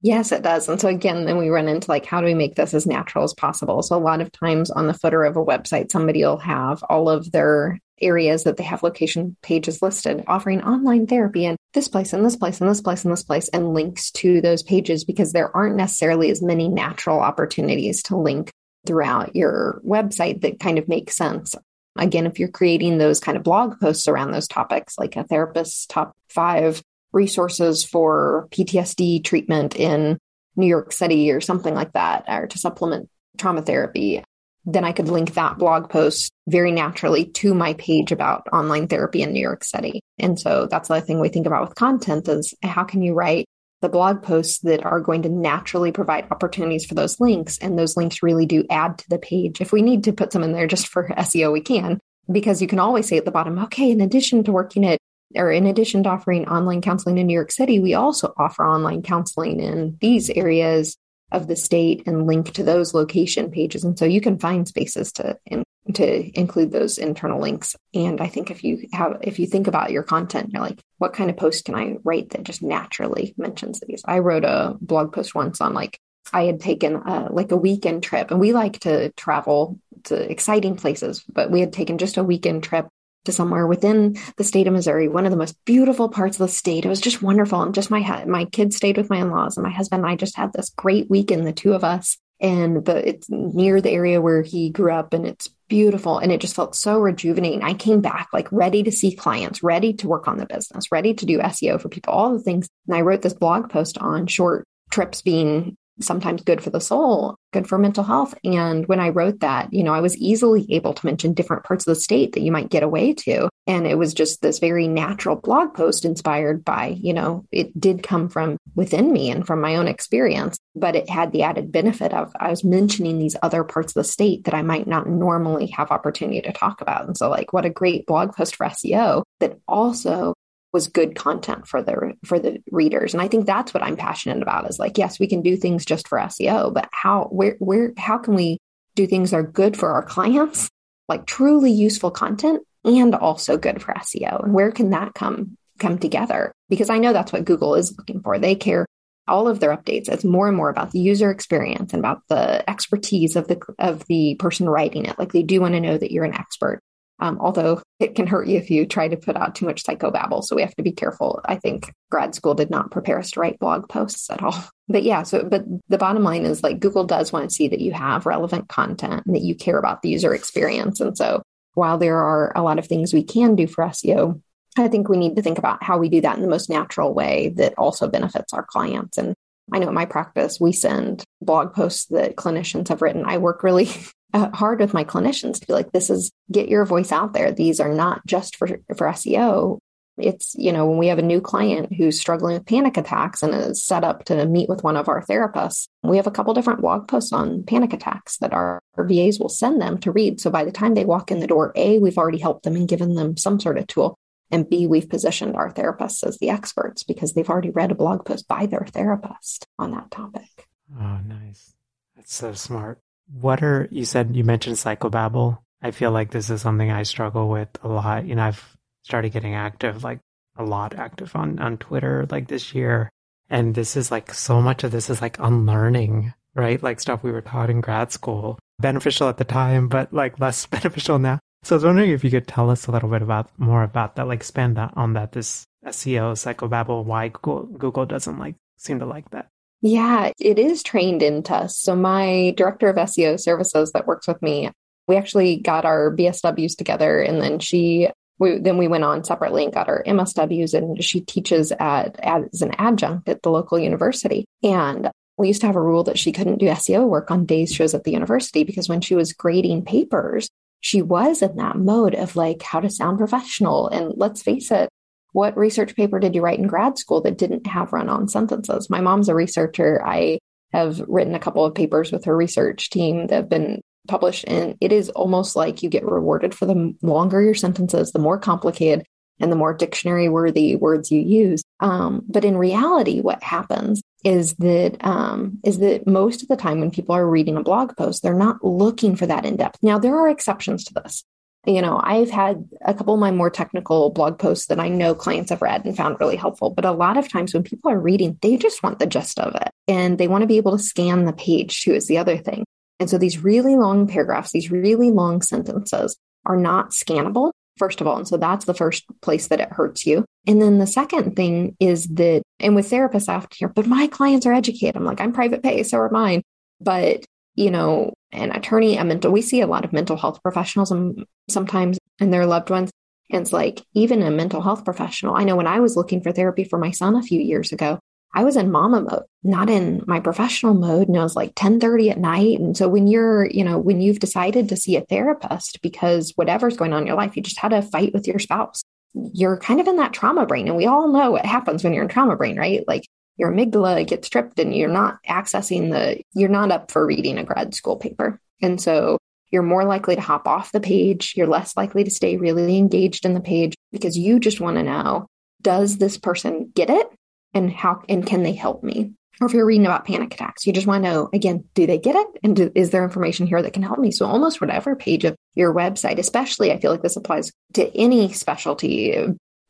Yes, 0.00 0.32
it 0.32 0.42
does. 0.42 0.66
And 0.66 0.80
so 0.80 0.88
again, 0.88 1.26
then 1.26 1.36
we 1.36 1.50
run 1.50 1.68
into 1.68 1.90
like, 1.90 2.06
how 2.06 2.20
do 2.22 2.26
we 2.26 2.32
make 2.32 2.54
this 2.54 2.72
as 2.72 2.86
natural 2.86 3.22
as 3.22 3.34
possible? 3.34 3.82
So 3.82 3.94
a 3.94 4.00
lot 4.00 4.22
of 4.22 4.32
times 4.32 4.70
on 4.70 4.86
the 4.86 4.94
footer 4.94 5.24
of 5.24 5.36
a 5.36 5.44
website, 5.44 5.92
somebody 5.92 6.24
will 6.24 6.38
have 6.38 6.82
all 6.88 7.10
of 7.10 7.30
their 7.32 7.78
areas 8.00 8.44
that 8.44 8.56
they 8.56 8.64
have 8.64 8.82
location 8.82 9.36
pages 9.42 9.82
listed 9.82 10.24
offering 10.26 10.62
online 10.62 11.06
therapy 11.06 11.44
in 11.44 11.56
this 11.72 11.88
place 11.88 12.12
and 12.12 12.24
this 12.24 12.36
place 12.36 12.60
and 12.60 12.68
this 12.68 12.80
place 12.80 13.04
and 13.04 13.12
this 13.12 13.22
place 13.22 13.48
and 13.48 13.74
links 13.74 14.10
to 14.10 14.40
those 14.40 14.62
pages 14.62 15.04
because 15.04 15.32
there 15.32 15.54
aren't 15.56 15.76
necessarily 15.76 16.30
as 16.30 16.42
many 16.42 16.68
natural 16.68 17.20
opportunities 17.20 18.02
to 18.04 18.16
link 18.16 18.50
throughout 18.86 19.36
your 19.36 19.80
website 19.86 20.40
that 20.40 20.58
kind 20.60 20.78
of 20.78 20.88
make 20.88 21.10
sense. 21.10 21.54
Again, 21.96 22.26
if 22.26 22.38
you're 22.38 22.48
creating 22.48 22.98
those 22.98 23.20
kind 23.20 23.36
of 23.36 23.44
blog 23.44 23.78
posts 23.80 24.08
around 24.08 24.32
those 24.32 24.48
topics, 24.48 24.98
like 24.98 25.16
a 25.16 25.24
therapist's 25.24 25.86
top 25.86 26.16
five 26.28 26.82
resources 27.12 27.84
for 27.84 28.48
PTSD 28.50 29.22
treatment 29.24 29.76
in 29.76 30.18
New 30.56 30.66
York 30.66 30.92
City 30.92 31.30
or 31.30 31.40
something 31.40 31.74
like 31.74 31.92
that, 31.92 32.24
or 32.28 32.46
to 32.46 32.58
supplement 32.58 33.08
trauma 33.38 33.62
therapy, 33.62 34.22
then 34.64 34.84
I 34.84 34.92
could 34.92 35.08
link 35.08 35.34
that 35.34 35.58
blog 35.58 35.88
post 35.88 36.32
very 36.48 36.72
naturally 36.72 37.26
to 37.26 37.54
my 37.54 37.74
page 37.74 38.12
about 38.12 38.46
online 38.52 38.88
therapy 38.88 39.22
in 39.22 39.32
New 39.32 39.40
York 39.40 39.64
City. 39.64 40.00
And 40.18 40.38
so 40.38 40.66
that's 40.70 40.88
the 40.88 41.00
thing 41.00 41.20
we 41.20 41.28
think 41.28 41.46
about 41.46 41.68
with 41.68 41.76
content 41.76 42.28
is 42.28 42.54
how 42.62 42.84
can 42.84 43.02
you 43.02 43.14
write 43.14 43.46
the 43.80 43.88
blog 43.88 44.22
posts 44.22 44.58
that 44.58 44.84
are 44.84 45.00
going 45.00 45.22
to 45.22 45.28
naturally 45.28 45.90
provide 45.90 46.30
opportunities 46.30 46.84
for 46.84 46.94
those 46.94 47.18
links 47.18 47.56
and 47.58 47.78
those 47.78 47.96
links 47.96 48.22
really 48.22 48.44
do 48.44 48.64
add 48.68 48.98
to 48.98 49.08
the 49.08 49.18
page. 49.18 49.60
If 49.60 49.72
we 49.72 49.82
need 49.82 50.04
to 50.04 50.12
put 50.12 50.32
some 50.32 50.42
in 50.42 50.52
there 50.52 50.66
just 50.66 50.88
for 50.88 51.08
SEO, 51.18 51.52
we 51.52 51.62
can, 51.62 51.98
because 52.30 52.60
you 52.60 52.68
can 52.68 52.78
always 52.78 53.08
say 53.08 53.16
at 53.16 53.24
the 53.24 53.30
bottom, 53.30 53.58
okay, 53.58 53.90
in 53.90 54.00
addition 54.00 54.44
to 54.44 54.52
working 54.52 54.84
at 54.84 54.98
or 55.36 55.50
in 55.52 55.66
addition 55.66 56.02
to 56.02 56.08
offering 56.08 56.48
online 56.48 56.82
counseling 56.82 57.16
in 57.16 57.26
New 57.26 57.34
York 57.34 57.52
City, 57.52 57.78
we 57.78 57.94
also 57.94 58.34
offer 58.36 58.64
online 58.64 59.02
counseling 59.02 59.60
in 59.60 59.96
these 60.00 60.28
areas 60.30 60.96
of 61.32 61.46
the 61.46 61.56
state 61.56 62.02
and 62.06 62.26
link 62.26 62.52
to 62.52 62.62
those 62.62 62.94
location 62.94 63.50
pages. 63.50 63.84
And 63.84 63.98
so 63.98 64.04
you 64.04 64.20
can 64.20 64.38
find 64.38 64.66
spaces 64.66 65.12
to 65.12 65.38
in, 65.46 65.64
to 65.94 66.38
include 66.38 66.72
those 66.72 66.98
internal 66.98 67.40
links. 67.40 67.76
And 67.94 68.20
I 68.20 68.28
think 68.28 68.50
if 68.50 68.64
you 68.64 68.88
have 68.92 69.18
if 69.22 69.38
you 69.38 69.46
think 69.46 69.66
about 69.66 69.92
your 69.92 70.02
content, 70.02 70.50
you're 70.52 70.62
like, 70.62 70.80
what 70.98 71.12
kind 71.12 71.30
of 71.30 71.36
post 71.36 71.64
can 71.64 71.74
I 71.74 71.96
write 72.04 72.30
that 72.30 72.42
just 72.42 72.62
naturally 72.62 73.34
mentions 73.36 73.80
these? 73.80 74.02
I 74.04 74.18
wrote 74.18 74.44
a 74.44 74.76
blog 74.80 75.12
post 75.12 75.34
once 75.34 75.60
on 75.60 75.74
like 75.74 75.98
I 76.32 76.44
had 76.44 76.60
taken 76.60 76.96
a, 76.96 77.28
like 77.32 77.50
a 77.50 77.56
weekend 77.56 78.02
trip, 78.02 78.30
and 78.30 78.38
we 78.38 78.52
like 78.52 78.80
to 78.80 79.10
travel 79.12 79.78
to 80.04 80.30
exciting 80.30 80.76
places, 80.76 81.24
but 81.28 81.50
we 81.50 81.60
had 81.60 81.72
taken 81.72 81.98
just 81.98 82.16
a 82.16 82.24
weekend 82.24 82.62
trip 82.62 82.88
to 83.24 83.32
somewhere 83.32 83.66
within 83.66 84.16
the 84.36 84.44
state 84.44 84.66
of 84.66 84.72
Missouri, 84.72 85.08
one 85.08 85.26
of 85.26 85.30
the 85.30 85.36
most 85.36 85.56
beautiful 85.64 86.08
parts 86.08 86.40
of 86.40 86.46
the 86.46 86.52
state. 86.52 86.84
It 86.84 86.88
was 86.88 87.00
just 87.00 87.22
wonderful. 87.22 87.62
And 87.62 87.74
just 87.74 87.90
my 87.90 88.24
my 88.26 88.46
kids 88.46 88.76
stayed 88.76 88.96
with 88.96 89.10
my 89.10 89.18
in-laws 89.18 89.56
and 89.56 89.64
my 89.64 89.70
husband 89.70 90.04
and 90.04 90.10
I 90.10 90.16
just 90.16 90.36
had 90.36 90.52
this 90.52 90.70
great 90.70 91.10
weekend, 91.10 91.46
the 91.46 91.52
two 91.52 91.72
of 91.72 91.84
us. 91.84 92.16
And 92.42 92.86
the 92.86 93.06
it's 93.06 93.28
near 93.28 93.82
the 93.82 93.90
area 93.90 94.20
where 94.20 94.40
he 94.40 94.70
grew 94.70 94.92
up 94.92 95.12
and 95.12 95.26
it's 95.26 95.48
beautiful. 95.68 96.18
And 96.18 96.32
it 96.32 96.40
just 96.40 96.56
felt 96.56 96.74
so 96.74 96.98
rejuvenating. 96.98 97.62
I 97.62 97.74
came 97.74 98.00
back 98.00 98.28
like 98.32 98.50
ready 98.50 98.82
to 98.82 98.90
see 98.90 99.14
clients, 99.14 99.62
ready 99.62 99.92
to 99.94 100.08
work 100.08 100.26
on 100.26 100.38
the 100.38 100.46
business, 100.46 100.90
ready 100.90 101.12
to 101.14 101.26
do 101.26 101.38
SEO 101.38 101.80
for 101.80 101.90
people, 101.90 102.14
all 102.14 102.32
the 102.32 102.42
things. 102.42 102.68
And 102.88 102.96
I 102.96 103.02
wrote 103.02 103.20
this 103.20 103.34
blog 103.34 103.68
post 103.68 103.98
on 103.98 104.26
short 104.26 104.66
trips 104.90 105.20
being 105.22 105.76
sometimes 106.00 106.42
good 106.42 106.62
for 106.62 106.70
the 106.70 106.80
soul, 106.80 107.36
good 107.52 107.68
for 107.68 107.78
mental 107.78 108.04
health. 108.04 108.34
And 108.44 108.86
when 108.86 109.00
I 109.00 109.10
wrote 109.10 109.40
that, 109.40 109.72
you 109.72 109.82
know, 109.82 109.94
I 109.94 110.00
was 110.00 110.16
easily 110.16 110.66
able 110.70 110.94
to 110.94 111.06
mention 111.06 111.34
different 111.34 111.64
parts 111.64 111.86
of 111.86 111.94
the 111.94 112.00
state 112.00 112.32
that 112.32 112.40
you 112.40 112.52
might 112.52 112.70
get 112.70 112.82
away 112.82 113.14
to. 113.14 113.48
And 113.66 113.86
it 113.86 113.96
was 113.96 114.14
just 114.14 114.42
this 114.42 114.58
very 114.58 114.88
natural 114.88 115.36
blog 115.36 115.74
post 115.74 116.04
inspired 116.04 116.64
by, 116.64 116.98
you 117.00 117.12
know, 117.12 117.44
it 117.52 117.78
did 117.78 118.02
come 118.02 118.28
from 118.28 118.56
within 118.74 119.12
me 119.12 119.30
and 119.30 119.46
from 119.46 119.60
my 119.60 119.76
own 119.76 119.86
experience, 119.86 120.58
but 120.74 120.96
it 120.96 121.08
had 121.08 121.32
the 121.32 121.42
added 121.42 121.70
benefit 121.70 122.12
of 122.12 122.32
I 122.38 122.50
was 122.50 122.64
mentioning 122.64 123.18
these 123.18 123.36
other 123.42 123.62
parts 123.64 123.90
of 123.92 124.02
the 124.02 124.04
state 124.04 124.44
that 124.44 124.54
I 124.54 124.62
might 124.62 124.86
not 124.86 125.08
normally 125.08 125.66
have 125.68 125.90
opportunity 125.90 126.40
to 126.40 126.52
talk 126.52 126.80
about. 126.80 127.06
And 127.06 127.16
so, 127.16 127.28
like, 127.28 127.52
what 127.52 127.64
a 127.64 127.70
great 127.70 128.06
blog 128.06 128.34
post 128.34 128.56
for 128.56 128.66
SEO 128.66 129.22
that 129.40 129.58
also 129.68 130.34
was 130.72 130.88
good 130.88 131.14
content 131.14 131.66
for 131.66 131.82
the 131.82 132.14
for 132.24 132.38
the 132.38 132.58
readers. 132.70 133.14
And 133.14 133.20
i 133.20 133.28
think 133.28 133.46
that's 133.46 133.74
what 133.74 133.82
i'm 133.82 133.96
passionate 133.96 134.42
about 134.42 134.68
is 134.68 134.78
like 134.78 134.98
yes 134.98 135.18
we 135.18 135.26
can 135.26 135.42
do 135.42 135.56
things 135.56 135.84
just 135.84 136.08
for 136.08 136.18
seo 136.18 136.72
but 136.72 136.88
how 136.92 137.24
where 137.24 137.56
where 137.58 137.92
how 137.96 138.18
can 138.18 138.34
we 138.34 138.58
do 138.94 139.06
things 139.06 139.30
that 139.30 139.38
are 139.38 139.42
good 139.42 139.76
for 139.76 139.90
our 139.90 140.02
clients 140.02 140.68
like 141.08 141.26
truly 141.26 141.72
useful 141.72 142.10
content 142.10 142.62
and 142.84 143.14
also 143.14 143.56
good 143.56 143.82
for 143.82 143.94
seo 143.94 144.42
and 144.42 144.54
where 144.54 144.70
can 144.70 144.90
that 144.90 145.14
come 145.14 145.56
come 145.78 145.98
together? 145.98 146.52
Because 146.68 146.90
i 146.90 146.98
know 146.98 147.12
that's 147.12 147.32
what 147.32 147.44
google 147.44 147.74
is 147.74 147.96
looking 147.96 148.20
for. 148.22 148.38
They 148.38 148.54
care 148.54 148.86
all 149.30 149.48
of 149.48 149.60
their 149.60 149.74
updates. 149.74 150.08
It's 150.08 150.24
more 150.24 150.48
and 150.48 150.56
more 150.56 150.68
about 150.68 150.90
the 150.90 150.98
user 150.98 151.30
experience 151.30 151.92
and 151.92 152.00
about 152.00 152.22
the 152.28 152.68
expertise 152.68 153.36
of 153.36 153.48
the 153.48 153.60
of 153.78 154.04
the 154.06 154.34
person 154.34 154.68
writing 154.68 155.06
it. 155.06 155.18
Like 155.18 155.32
they 155.32 155.42
do 155.42 155.60
want 155.60 155.74
to 155.74 155.80
know 155.80 155.96
that 155.96 156.10
you're 156.10 156.24
an 156.24 156.34
expert 156.34 156.82
um, 157.20 157.38
although 157.40 157.82
it 157.98 158.14
can 158.14 158.26
hurt 158.26 158.46
you 158.48 158.56
if 158.56 158.70
you 158.70 158.86
try 158.86 159.08
to 159.08 159.16
put 159.16 159.36
out 159.36 159.54
too 159.54 159.66
much 159.66 159.84
psychobabble. 159.84 160.42
So 160.42 160.56
we 160.56 160.62
have 160.62 160.74
to 160.76 160.82
be 160.82 160.92
careful. 160.92 161.40
I 161.44 161.56
think 161.56 161.92
grad 162.10 162.34
school 162.34 162.54
did 162.54 162.70
not 162.70 162.90
prepare 162.90 163.18
us 163.18 163.30
to 163.32 163.40
write 163.40 163.58
blog 163.58 163.88
posts 163.88 164.30
at 164.30 164.42
all. 164.42 164.56
But 164.90 165.04
yeah, 165.04 165.22
so, 165.22 165.44
but 165.44 165.62
the 165.86 165.98
bottom 165.98 166.24
line 166.24 166.44
is 166.44 166.64
like 166.64 166.80
Google 166.80 167.04
does 167.04 167.32
want 167.32 167.48
to 167.48 167.54
see 167.54 167.68
that 167.68 167.80
you 167.80 167.92
have 167.92 168.26
relevant 168.26 168.68
content 168.68 169.24
and 169.24 169.36
that 169.36 169.42
you 169.42 169.54
care 169.54 169.78
about 169.78 170.02
the 170.02 170.08
user 170.08 170.34
experience. 170.34 170.98
And 170.98 171.16
so 171.16 171.44
while 171.74 171.96
there 171.96 172.18
are 172.18 172.50
a 172.56 172.62
lot 172.64 172.80
of 172.80 172.88
things 172.88 173.14
we 173.14 173.22
can 173.22 173.54
do 173.54 173.68
for 173.68 173.84
SEO, 173.84 174.42
I 174.76 174.88
think 174.88 175.08
we 175.08 175.16
need 175.16 175.36
to 175.36 175.42
think 175.42 175.58
about 175.58 175.84
how 175.84 175.98
we 175.98 176.08
do 176.08 176.20
that 176.22 176.34
in 176.34 176.42
the 176.42 176.48
most 176.48 176.68
natural 176.68 177.14
way 177.14 177.50
that 177.50 177.74
also 177.78 178.08
benefits 178.08 178.52
our 178.52 178.64
clients. 178.64 179.16
And 179.16 179.36
I 179.72 179.78
know 179.78 179.86
in 179.86 179.94
my 179.94 180.06
practice, 180.06 180.58
we 180.60 180.72
send 180.72 181.22
blog 181.40 181.72
posts 181.72 182.06
that 182.06 182.34
clinicians 182.34 182.88
have 182.88 183.00
written. 183.00 183.24
I 183.24 183.38
work 183.38 183.62
really 183.62 183.88
Uh, 184.32 184.50
hard 184.50 184.80
with 184.80 184.94
my 184.94 185.04
clinicians 185.04 185.60
to 185.60 185.66
be 185.66 185.72
like, 185.72 185.90
this 185.92 186.10
is 186.10 186.30
get 186.52 186.68
your 186.68 186.84
voice 186.84 187.10
out 187.10 187.32
there. 187.32 187.50
These 187.52 187.80
are 187.80 187.92
not 187.92 188.24
just 188.26 188.56
for, 188.56 188.68
for 188.96 189.08
SEO. 189.08 189.78
It's, 190.16 190.54
you 190.56 190.72
know, 190.72 190.86
when 190.86 190.98
we 190.98 191.06
have 191.08 191.18
a 191.18 191.22
new 191.22 191.40
client 191.40 191.92
who's 191.92 192.20
struggling 192.20 192.54
with 192.54 192.66
panic 192.66 192.96
attacks 192.96 193.42
and 193.42 193.54
is 193.54 193.82
set 193.82 194.04
up 194.04 194.24
to 194.26 194.46
meet 194.46 194.68
with 194.68 194.84
one 194.84 194.96
of 194.96 195.08
our 195.08 195.24
therapists, 195.24 195.88
we 196.02 196.16
have 196.16 196.26
a 196.26 196.30
couple 196.30 196.54
different 196.54 196.80
blog 196.80 197.08
posts 197.08 197.32
on 197.32 197.64
panic 197.64 197.92
attacks 197.92 198.36
that 198.38 198.52
our, 198.52 198.80
our 198.96 199.04
VAs 199.04 199.40
will 199.40 199.48
send 199.48 199.80
them 199.80 199.98
to 199.98 200.12
read. 200.12 200.40
So 200.40 200.50
by 200.50 200.64
the 200.64 200.72
time 200.72 200.94
they 200.94 201.04
walk 201.04 201.30
in 201.30 201.40
the 201.40 201.46
door, 201.46 201.72
A, 201.74 201.98
we've 201.98 202.18
already 202.18 202.38
helped 202.38 202.64
them 202.64 202.76
and 202.76 202.86
given 202.86 203.14
them 203.14 203.36
some 203.36 203.58
sort 203.58 203.78
of 203.78 203.86
tool. 203.86 204.18
And 204.50 204.68
B, 204.68 204.86
we've 204.86 205.08
positioned 205.08 205.56
our 205.56 205.72
therapists 205.72 206.26
as 206.26 206.38
the 206.38 206.50
experts 206.50 207.02
because 207.02 207.32
they've 207.32 207.48
already 207.48 207.70
read 207.70 207.92
a 207.92 207.94
blog 207.94 208.24
post 208.24 208.48
by 208.48 208.66
their 208.66 208.84
therapist 208.86 209.66
on 209.78 209.92
that 209.92 210.10
topic. 210.10 210.68
Oh, 210.98 211.20
nice. 211.24 211.72
That's 212.16 212.34
so 212.34 212.52
smart. 212.52 213.00
What 213.32 213.62
are, 213.62 213.88
you 213.90 214.04
said 214.04 214.34
you 214.34 214.44
mentioned 214.44 214.76
psychobabble. 214.76 215.58
I 215.82 215.92
feel 215.92 216.10
like 216.10 216.30
this 216.30 216.50
is 216.50 216.62
something 216.62 216.90
I 216.90 217.04
struggle 217.04 217.48
with 217.48 217.68
a 217.82 217.88
lot. 217.88 218.26
You 218.26 218.34
know, 218.34 218.44
I've 218.44 218.76
started 219.02 219.32
getting 219.32 219.54
active, 219.54 220.04
like 220.04 220.20
a 220.56 220.64
lot 220.64 220.94
active 220.94 221.34
on, 221.34 221.58
on 221.58 221.78
Twitter 221.78 222.26
like 222.30 222.48
this 222.48 222.74
year. 222.74 223.10
And 223.48 223.74
this 223.74 223.96
is 223.96 224.10
like 224.10 224.32
so 224.34 224.60
much 224.60 224.84
of 224.84 224.92
this 224.92 225.10
is 225.10 225.20
like 225.20 225.38
unlearning, 225.38 226.34
right? 226.54 226.82
Like 226.82 227.00
stuff 227.00 227.22
we 227.22 227.32
were 227.32 227.40
taught 227.40 227.70
in 227.70 227.80
grad 227.80 228.12
school, 228.12 228.58
beneficial 228.78 229.28
at 229.28 229.38
the 229.38 229.44
time, 229.44 229.88
but 229.88 230.12
like 230.12 230.38
less 230.38 230.66
beneficial 230.74 231.18
now. 231.18 231.40
So 231.62 231.74
I 231.74 231.76
was 231.76 231.84
wondering 231.84 232.10
if 232.10 232.24
you 232.24 232.30
could 232.30 232.46
tell 232.46 232.70
us 232.70 232.86
a 232.86 232.90
little 232.90 233.10
bit 233.10 233.22
about 233.22 233.50
more 233.58 233.82
about 233.82 234.16
that, 234.16 234.28
like 234.28 234.38
expand 234.38 234.76
that 234.76 234.92
on 234.96 235.12
that, 235.14 235.32
this 235.32 235.66
SEO 235.84 236.32
psychobabble, 236.32 237.04
why 237.04 237.28
Google, 237.28 237.66
Google 237.66 238.06
doesn't 238.06 238.38
like 238.38 238.54
seem 238.76 238.98
to 238.98 239.06
like 239.06 239.30
that. 239.30 239.48
Yeah, 239.82 240.32
it 240.38 240.58
is 240.58 240.82
trained 240.82 241.22
into 241.22 241.54
us. 241.54 241.78
So 241.78 241.96
my 241.96 242.52
director 242.56 242.88
of 242.88 242.96
SEO 242.96 243.40
services 243.40 243.92
that 243.92 244.06
works 244.06 244.28
with 244.28 244.40
me, 244.42 244.70
we 245.08 245.16
actually 245.16 245.56
got 245.56 245.84
our 245.84 246.14
BSWs 246.14 246.76
together 246.76 247.20
and 247.20 247.40
then 247.40 247.58
she 247.58 248.10
we, 248.38 248.58
then 248.58 248.78
we 248.78 248.88
went 248.88 249.04
on 249.04 249.22
separately 249.22 249.64
and 249.64 249.72
got 249.72 249.88
our 249.88 250.02
MSWs 250.04 250.72
and 250.72 251.04
she 251.04 251.20
teaches 251.20 251.72
at 251.72 252.18
as 252.20 252.62
an 252.62 252.74
adjunct 252.78 253.28
at 253.28 253.42
the 253.42 253.50
local 253.50 253.78
university. 253.78 254.46
And 254.62 255.10
we 255.36 255.48
used 255.48 255.60
to 255.60 255.66
have 255.66 255.76
a 255.76 255.82
rule 255.82 256.04
that 256.04 256.18
she 256.18 256.32
couldn't 256.32 256.58
do 256.58 256.66
SEO 256.66 257.06
work 257.06 257.30
on 257.30 257.44
days 257.44 257.72
she 257.72 257.82
was 257.82 257.94
at 257.94 258.04
the 258.04 258.12
university 258.12 258.64
because 258.64 258.88
when 258.88 259.02
she 259.02 259.14
was 259.14 259.34
grading 259.34 259.84
papers, 259.84 260.48
she 260.80 261.02
was 261.02 261.42
in 261.42 261.56
that 261.56 261.76
mode 261.76 262.14
of 262.14 262.34
like 262.34 262.62
how 262.62 262.80
to 262.80 262.88
sound 262.88 263.18
professional. 263.18 263.88
And 263.88 264.14
let's 264.16 264.42
face 264.42 264.70
it, 264.70 264.88
what 265.32 265.56
research 265.56 265.96
paper 265.96 266.18
did 266.18 266.34
you 266.34 266.42
write 266.42 266.58
in 266.58 266.66
grad 266.66 266.98
school 266.98 267.20
that 267.22 267.38
didn't 267.38 267.66
have 267.66 267.92
run 267.92 268.08
on 268.08 268.28
sentences? 268.28 268.90
My 268.90 269.00
mom's 269.00 269.28
a 269.28 269.34
researcher. 269.34 270.04
I 270.04 270.38
have 270.72 271.00
written 271.06 271.34
a 271.34 271.40
couple 271.40 271.64
of 271.64 271.74
papers 271.74 272.12
with 272.12 272.24
her 272.24 272.36
research 272.36 272.90
team 272.90 273.26
that 273.26 273.34
have 273.34 273.48
been 273.48 273.80
published, 274.08 274.44
and 274.46 274.76
it 274.80 274.92
is 274.92 275.10
almost 275.10 275.56
like 275.56 275.82
you 275.82 275.90
get 275.90 276.04
rewarded 276.04 276.54
for 276.54 276.66
the 276.66 276.94
longer 277.02 277.42
your 277.42 277.54
sentences, 277.54 278.12
the 278.12 278.18
more 278.18 278.38
complicated 278.38 279.04
and 279.40 279.50
the 279.50 279.56
more 279.56 279.74
dictionary 279.74 280.28
worthy 280.28 280.76
words 280.76 281.10
you 281.10 281.20
use. 281.20 281.62
Um, 281.80 282.22
but 282.28 282.44
in 282.44 282.56
reality, 282.56 283.20
what 283.20 283.42
happens 283.42 284.02
is 284.22 284.54
that 284.56 284.96
um, 285.00 285.58
is 285.64 285.78
that 285.78 286.06
most 286.06 286.42
of 286.42 286.48
the 286.48 286.56
time 286.56 286.80
when 286.80 286.90
people 286.90 287.14
are 287.14 287.28
reading 287.28 287.56
a 287.56 287.62
blog 287.62 287.96
post, 287.96 288.22
they're 288.22 288.34
not 288.34 288.62
looking 288.62 289.16
for 289.16 289.26
that 289.26 289.46
in 289.46 289.56
depth. 289.56 289.78
Now 289.82 289.98
there 289.98 290.16
are 290.16 290.28
exceptions 290.28 290.84
to 290.84 290.94
this 290.94 291.24
you 291.66 291.82
know, 291.82 292.00
I've 292.02 292.30
had 292.30 292.68
a 292.84 292.94
couple 292.94 293.14
of 293.14 293.20
my 293.20 293.30
more 293.30 293.50
technical 293.50 294.10
blog 294.10 294.38
posts 294.38 294.66
that 294.66 294.80
I 294.80 294.88
know 294.88 295.14
clients 295.14 295.50
have 295.50 295.60
read 295.60 295.84
and 295.84 295.96
found 295.96 296.16
really 296.18 296.36
helpful. 296.36 296.70
But 296.70 296.86
a 296.86 296.92
lot 296.92 297.18
of 297.18 297.28
times 297.28 297.52
when 297.52 297.62
people 297.62 297.90
are 297.90 298.00
reading, 298.00 298.38
they 298.40 298.56
just 298.56 298.82
want 298.82 298.98
the 298.98 299.06
gist 299.06 299.38
of 299.38 299.54
it 299.54 299.70
and 299.86 300.16
they 300.16 300.28
want 300.28 300.42
to 300.42 300.48
be 300.48 300.56
able 300.56 300.72
to 300.72 300.82
scan 300.82 301.26
the 301.26 301.32
page 301.32 301.82
too, 301.82 301.92
is 301.92 302.06
the 302.06 302.18
other 302.18 302.38
thing. 302.38 302.64
And 302.98 303.10
so 303.10 303.18
these 303.18 303.42
really 303.42 303.76
long 303.76 304.06
paragraphs, 304.06 304.52
these 304.52 304.70
really 304.70 305.10
long 305.10 305.42
sentences 305.42 306.16
are 306.46 306.56
not 306.56 306.90
scannable, 306.90 307.52
first 307.76 308.00
of 308.00 308.06
all. 308.06 308.16
And 308.16 308.28
so 308.28 308.36
that's 308.36 308.64
the 308.64 308.74
first 308.74 309.04
place 309.20 309.48
that 309.48 309.60
it 309.60 309.72
hurts 309.72 310.06
you. 310.06 310.24
And 310.46 310.62
then 310.62 310.78
the 310.78 310.86
second 310.86 311.36
thing 311.36 311.76
is 311.78 312.06
that, 312.08 312.42
and 312.58 312.74
with 312.74 312.90
therapists 312.90 313.28
out 313.28 313.52
here, 313.54 313.68
but 313.68 313.86
my 313.86 314.06
clients 314.06 314.46
are 314.46 314.52
educated. 314.52 314.96
I'm 314.96 315.04
like, 315.04 315.20
I'm 315.20 315.32
private 315.32 315.62
pay, 315.62 315.82
so 315.82 315.98
are 315.98 316.10
mine. 316.10 316.42
But 316.80 317.24
you 317.60 317.70
know, 317.70 318.14
an 318.32 318.52
attorney, 318.52 318.96
a 318.96 319.04
mental, 319.04 319.30
we 319.30 319.42
see 319.42 319.60
a 319.60 319.66
lot 319.66 319.84
of 319.84 319.92
mental 319.92 320.16
health 320.16 320.42
professionals 320.42 320.90
and 320.90 321.24
sometimes 321.48 321.98
and 322.18 322.32
their 322.32 322.46
loved 322.46 322.70
ones. 322.70 322.90
And 323.30 323.42
it's 323.42 323.52
like, 323.52 323.82
even 323.94 324.22
a 324.22 324.30
mental 324.30 324.62
health 324.62 324.84
professional. 324.84 325.36
I 325.36 325.44
know 325.44 325.56
when 325.56 325.66
I 325.66 325.80
was 325.80 325.94
looking 325.94 326.22
for 326.22 326.32
therapy 326.32 326.64
for 326.64 326.78
my 326.78 326.90
son 326.90 327.14
a 327.16 327.22
few 327.22 327.38
years 327.38 327.70
ago, 327.70 328.00
I 328.32 328.44
was 328.44 328.56
in 328.56 328.70
mama 328.70 329.02
mode, 329.02 329.24
not 329.42 329.68
in 329.68 330.02
my 330.06 330.20
professional 330.20 330.72
mode. 330.72 331.08
And 331.08 331.16
it 331.16 331.20
was 331.20 331.36
like 331.36 331.52
10 331.54 331.80
30 331.80 332.10
at 332.10 332.18
night. 332.18 332.60
And 332.60 332.76
so 332.76 332.88
when 332.88 333.06
you're, 333.06 333.44
you 333.46 333.64
know, 333.64 333.78
when 333.78 334.00
you've 334.00 334.20
decided 334.20 334.68
to 334.68 334.76
see 334.76 334.96
a 334.96 335.02
therapist 335.02 335.82
because 335.82 336.32
whatever's 336.36 336.76
going 336.76 336.92
on 336.92 337.02
in 337.02 337.06
your 337.08 337.16
life, 337.16 337.36
you 337.36 337.42
just 337.42 337.58
had 337.58 337.72
a 337.72 337.82
fight 337.82 338.14
with 338.14 338.26
your 338.26 338.38
spouse, 338.38 338.82
you're 339.14 339.58
kind 339.58 339.80
of 339.80 339.86
in 339.86 339.96
that 339.96 340.12
trauma 340.14 340.46
brain. 340.46 340.66
And 340.66 340.76
we 340.76 340.86
all 340.86 341.12
know 341.12 341.32
what 341.32 341.44
happens 341.44 341.84
when 341.84 341.92
you're 341.92 342.04
in 342.04 342.08
trauma 342.08 342.36
brain, 342.36 342.56
right? 342.56 342.84
Like 342.88 343.04
your 343.40 343.50
amygdala 343.50 344.06
gets 344.06 344.28
tripped 344.28 344.58
and 344.58 344.76
you're 344.76 344.90
not 344.90 345.18
accessing 345.26 345.90
the, 345.90 346.22
you're 346.34 346.50
not 346.50 346.70
up 346.70 346.90
for 346.90 347.06
reading 347.06 347.38
a 347.38 347.44
grad 347.44 347.74
school 347.74 347.96
paper. 347.96 348.38
And 348.60 348.78
so 348.78 349.16
you're 349.50 349.62
more 349.62 349.84
likely 349.84 350.14
to 350.14 350.20
hop 350.20 350.46
off 350.46 350.72
the 350.72 350.80
page. 350.80 351.32
You're 351.36 351.46
less 351.46 351.74
likely 351.74 352.04
to 352.04 352.10
stay 352.10 352.36
really 352.36 352.76
engaged 352.76 353.24
in 353.24 353.32
the 353.32 353.40
page 353.40 353.74
because 353.92 354.18
you 354.18 354.40
just 354.40 354.60
want 354.60 354.76
to 354.76 354.82
know 354.82 355.26
does 355.62 355.96
this 355.96 356.18
person 356.18 356.70
get 356.74 356.90
it? 356.90 357.06
And 357.52 357.70
how 357.70 358.02
and 358.08 358.26
can 358.26 358.42
they 358.42 358.52
help 358.52 358.84
me? 358.84 359.12
Or 359.40 359.46
if 359.46 359.54
you're 359.54 359.66
reading 359.66 359.86
about 359.86 360.04
panic 360.04 360.34
attacks, 360.34 360.66
you 360.66 360.72
just 360.72 360.86
want 360.86 361.02
to 361.02 361.10
know 361.10 361.30
again, 361.32 361.64
do 361.74 361.86
they 361.86 361.98
get 361.98 362.14
it? 362.14 362.26
And 362.42 362.54
do, 362.54 362.70
is 362.74 362.90
there 362.90 363.04
information 363.04 363.46
here 363.46 363.62
that 363.62 363.72
can 363.72 363.82
help 363.82 363.98
me? 363.98 364.10
So, 364.10 364.26
almost 364.26 364.60
whatever 364.60 364.94
page 364.94 365.24
of 365.24 365.34
your 365.54 365.74
website, 365.74 366.18
especially, 366.18 366.72
I 366.72 366.78
feel 366.78 366.90
like 366.90 367.02
this 367.02 367.16
applies 367.16 367.50
to 367.74 367.94
any 367.96 368.32
specialty, 368.32 369.14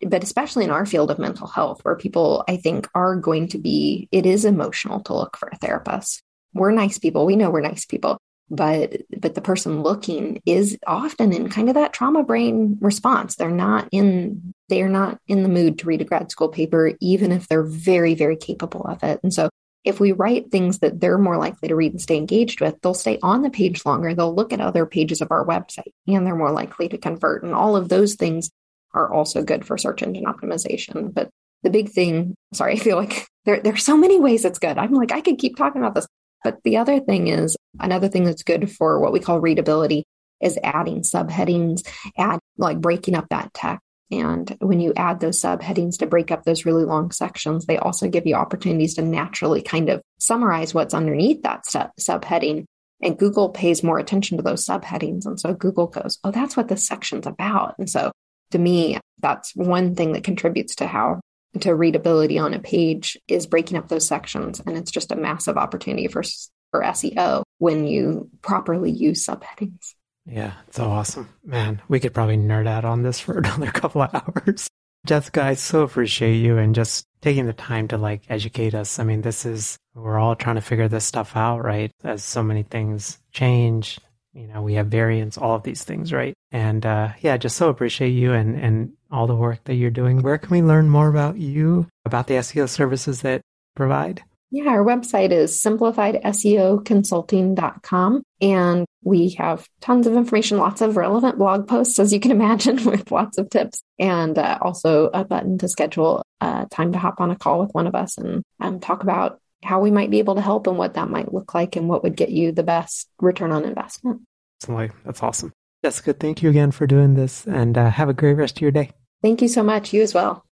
but 0.06 0.22
especially 0.22 0.64
in 0.64 0.70
our 0.70 0.86
field 0.86 1.10
of 1.10 1.18
mental 1.18 1.46
health, 1.46 1.80
where 1.82 1.96
people, 1.96 2.44
I 2.48 2.56
think, 2.56 2.88
are 2.94 3.16
going 3.16 3.48
to 3.48 3.58
be, 3.58 4.08
it 4.12 4.26
is 4.26 4.44
emotional 4.44 5.00
to 5.00 5.14
look 5.14 5.36
for 5.36 5.48
a 5.52 5.56
therapist. 5.56 6.22
We're 6.54 6.72
nice 6.72 6.98
people. 6.98 7.26
We 7.26 7.36
know 7.36 7.50
we're 7.50 7.60
nice 7.60 7.84
people 7.84 8.18
but 8.50 9.02
but 9.16 9.34
the 9.34 9.40
person 9.40 9.82
looking 9.82 10.42
is 10.44 10.76
often 10.86 11.32
in 11.32 11.48
kind 11.48 11.68
of 11.68 11.76
that 11.76 11.92
trauma 11.92 12.24
brain 12.24 12.76
response 12.80 13.36
they're 13.36 13.50
not 13.50 13.88
in 13.92 14.52
they're 14.68 14.88
not 14.88 15.18
in 15.28 15.42
the 15.42 15.48
mood 15.48 15.78
to 15.78 15.86
read 15.86 16.00
a 16.00 16.04
grad 16.04 16.30
school 16.30 16.48
paper 16.48 16.92
even 17.00 17.32
if 17.32 17.46
they're 17.48 17.62
very 17.62 18.14
very 18.14 18.36
capable 18.36 18.82
of 18.82 19.02
it 19.04 19.20
and 19.22 19.32
so 19.32 19.48
if 19.82 19.98
we 19.98 20.12
write 20.12 20.50
things 20.50 20.80
that 20.80 21.00
they're 21.00 21.16
more 21.16 21.38
likely 21.38 21.68
to 21.68 21.76
read 21.76 21.92
and 21.92 22.02
stay 22.02 22.16
engaged 22.16 22.60
with 22.60 22.74
they'll 22.82 22.92
stay 22.92 23.18
on 23.22 23.42
the 23.42 23.50
page 23.50 23.86
longer 23.86 24.14
they'll 24.14 24.34
look 24.34 24.52
at 24.52 24.60
other 24.60 24.84
pages 24.84 25.20
of 25.20 25.30
our 25.30 25.46
website 25.46 25.92
and 26.08 26.26
they're 26.26 26.34
more 26.34 26.52
likely 26.52 26.88
to 26.88 26.98
convert 26.98 27.44
and 27.44 27.54
all 27.54 27.76
of 27.76 27.88
those 27.88 28.16
things 28.16 28.50
are 28.94 29.12
also 29.12 29.42
good 29.42 29.64
for 29.64 29.78
search 29.78 30.02
engine 30.02 30.24
optimization 30.24 31.12
but 31.12 31.28
the 31.62 31.70
big 31.70 31.88
thing 31.90 32.34
sorry 32.52 32.72
i 32.74 32.76
feel 32.76 32.96
like 32.96 33.26
there, 33.44 33.60
there 33.60 33.74
are 33.74 33.78
so 33.78 33.96
many 33.96 34.18
ways 34.18 34.44
it's 34.44 34.58
good 34.58 34.78
i'm 34.78 34.92
like 34.92 35.12
i 35.12 35.20
could 35.20 35.38
keep 35.38 35.56
talking 35.56 35.80
about 35.80 35.94
this 35.94 36.06
but 36.42 36.62
the 36.64 36.76
other 36.76 37.00
thing 37.00 37.28
is 37.28 37.56
another 37.78 38.08
thing 38.08 38.24
that's 38.24 38.42
good 38.42 38.70
for 38.70 38.98
what 39.00 39.12
we 39.12 39.20
call 39.20 39.40
readability 39.40 40.04
is 40.40 40.58
adding 40.62 41.02
subheadings, 41.02 41.86
add 42.16 42.40
like 42.56 42.80
breaking 42.80 43.14
up 43.14 43.26
that 43.30 43.52
text. 43.54 43.84
And 44.12 44.56
when 44.60 44.80
you 44.80 44.92
add 44.96 45.20
those 45.20 45.40
subheadings 45.40 45.98
to 45.98 46.06
break 46.06 46.32
up 46.32 46.42
those 46.42 46.64
really 46.64 46.84
long 46.84 47.12
sections, 47.12 47.66
they 47.66 47.78
also 47.78 48.08
give 48.08 48.26
you 48.26 48.34
opportunities 48.34 48.94
to 48.94 49.02
naturally 49.02 49.62
kind 49.62 49.88
of 49.88 50.02
summarize 50.18 50.74
what's 50.74 50.94
underneath 50.94 51.42
that 51.42 51.66
sub- 51.66 51.92
subheading. 52.00 52.64
And 53.02 53.18
Google 53.18 53.50
pays 53.50 53.84
more 53.84 53.98
attention 53.98 54.36
to 54.36 54.42
those 54.42 54.66
subheadings. 54.66 55.26
And 55.26 55.38
so 55.38 55.54
Google 55.54 55.86
goes, 55.86 56.18
oh, 56.24 56.32
that's 56.32 56.56
what 56.56 56.68
this 56.68 56.86
section's 56.86 57.26
about. 57.26 57.76
And 57.78 57.88
so 57.88 58.10
to 58.50 58.58
me, 58.58 58.98
that's 59.20 59.54
one 59.54 59.94
thing 59.94 60.12
that 60.12 60.24
contributes 60.24 60.76
to 60.76 60.86
how 60.86 61.20
to 61.60 61.74
readability 61.74 62.38
on 62.38 62.54
a 62.54 62.60
page 62.60 63.18
is 63.26 63.46
breaking 63.46 63.76
up 63.76 63.88
those 63.88 64.06
sections. 64.06 64.60
And 64.64 64.76
it's 64.76 64.90
just 64.90 65.12
a 65.12 65.16
massive 65.16 65.56
opportunity 65.56 66.06
for, 66.08 66.22
for 66.70 66.82
SEO 66.82 67.42
when 67.58 67.86
you 67.86 68.30
properly 68.42 68.90
use 68.90 69.26
subheadings. 69.26 69.94
Yeah, 70.26 70.52
so 70.70 70.84
awesome. 70.84 71.28
Man, 71.44 71.82
we 71.88 71.98
could 71.98 72.14
probably 72.14 72.36
nerd 72.36 72.68
out 72.68 72.84
on 72.84 73.02
this 73.02 73.18
for 73.18 73.38
another 73.38 73.70
couple 73.70 74.02
of 74.02 74.14
hours. 74.14 74.68
Jessica, 75.06 75.42
I 75.42 75.54
so 75.54 75.82
appreciate 75.82 76.36
you 76.36 76.58
and 76.58 76.74
just 76.74 77.06
taking 77.22 77.46
the 77.46 77.54
time 77.54 77.88
to 77.88 77.98
like 77.98 78.22
educate 78.28 78.74
us. 78.74 78.98
I 78.98 79.04
mean, 79.04 79.22
this 79.22 79.46
is, 79.46 79.78
we're 79.94 80.18
all 80.18 80.36
trying 80.36 80.56
to 80.56 80.60
figure 80.60 80.88
this 80.88 81.06
stuff 81.06 81.36
out, 81.36 81.64
right? 81.64 81.90
As 82.04 82.22
so 82.22 82.42
many 82.42 82.62
things 82.62 83.18
change, 83.32 83.98
you 84.32 84.46
know, 84.46 84.62
we 84.62 84.74
have 84.74 84.86
variants, 84.86 85.36
all 85.38 85.56
of 85.56 85.62
these 85.62 85.84
things, 85.84 86.12
right? 86.12 86.34
And 86.52 86.84
uh, 86.86 87.10
yeah, 87.20 87.36
just 87.36 87.56
so 87.56 87.68
appreciate 87.68 88.10
you 88.10 88.32
and, 88.32 88.56
and 88.56 88.92
all 89.10 89.26
the 89.26 89.34
work 89.34 89.64
that 89.64 89.74
you're 89.74 89.90
doing. 89.90 90.22
Where 90.22 90.38
can 90.38 90.50
we 90.50 90.62
learn 90.62 90.88
more 90.88 91.08
about 91.08 91.36
you, 91.36 91.88
about 92.04 92.28
the 92.28 92.34
SEO 92.34 92.68
services 92.68 93.22
that 93.22 93.40
provide? 93.74 94.22
Yeah, 94.52 94.70
our 94.70 94.84
website 94.84 95.30
is 95.30 95.62
simplifiedseoconsulting.com. 95.62 98.22
And 98.40 98.84
we 99.02 99.30
have 99.38 99.64
tons 99.80 100.08
of 100.08 100.14
information, 100.14 100.58
lots 100.58 100.80
of 100.80 100.96
relevant 100.96 101.38
blog 101.38 101.68
posts, 101.68 102.00
as 102.00 102.12
you 102.12 102.20
can 102.20 102.30
imagine, 102.32 102.84
with 102.84 103.12
lots 103.12 103.38
of 103.38 103.48
tips, 103.50 103.82
and 103.98 104.38
uh, 104.38 104.58
also 104.60 105.10
a 105.12 105.24
button 105.24 105.58
to 105.58 105.68
schedule 105.68 106.22
uh, 106.40 106.66
time 106.70 106.92
to 106.92 106.98
hop 106.98 107.20
on 107.20 107.30
a 107.30 107.36
call 107.36 107.60
with 107.60 107.70
one 107.72 107.86
of 107.86 107.94
us 107.94 108.16
and 108.18 108.42
um, 108.60 108.80
talk 108.80 109.02
about 109.02 109.40
how 109.62 109.80
we 109.80 109.90
might 109.90 110.10
be 110.10 110.18
able 110.18 110.34
to 110.34 110.40
help 110.40 110.66
and 110.66 110.78
what 110.78 110.94
that 110.94 111.10
might 111.10 111.32
look 111.32 111.54
like 111.54 111.76
and 111.76 111.88
what 111.88 112.02
would 112.02 112.16
get 112.16 112.30
you 112.30 112.52
the 112.52 112.62
best 112.62 113.08
return 113.20 113.52
on 113.52 113.64
investment. 113.64 114.22
Absolutely. 114.60 114.90
That's 115.04 115.22
awesome. 115.22 115.52
Jessica, 115.84 116.12
thank 116.12 116.42
you 116.42 116.50
again 116.50 116.70
for 116.70 116.86
doing 116.86 117.14
this 117.14 117.46
and 117.46 117.76
uh, 117.76 117.90
have 117.90 118.08
a 118.08 118.14
great 118.14 118.34
rest 118.34 118.58
of 118.58 118.62
your 118.62 118.70
day. 118.70 118.90
Thank 119.22 119.42
you 119.42 119.48
so 119.48 119.62
much. 119.62 119.92
You 119.92 120.02
as 120.02 120.14
well. 120.14 120.44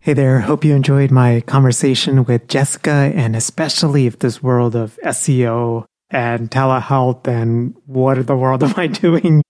Hey 0.00 0.14
there. 0.14 0.40
Hope 0.40 0.64
you 0.64 0.74
enjoyed 0.74 1.10
my 1.10 1.42
conversation 1.42 2.24
with 2.24 2.48
Jessica 2.48 3.12
and 3.14 3.36
especially 3.36 4.06
if 4.06 4.18
this 4.18 4.42
world 4.42 4.74
of 4.74 4.98
SEO 5.04 5.84
and 6.10 6.50
telehealth 6.50 7.26
and 7.26 7.74
what 7.86 8.18
in 8.18 8.26
the 8.26 8.36
world 8.36 8.62
am 8.62 8.74
I 8.76 8.86
doing 8.88 9.42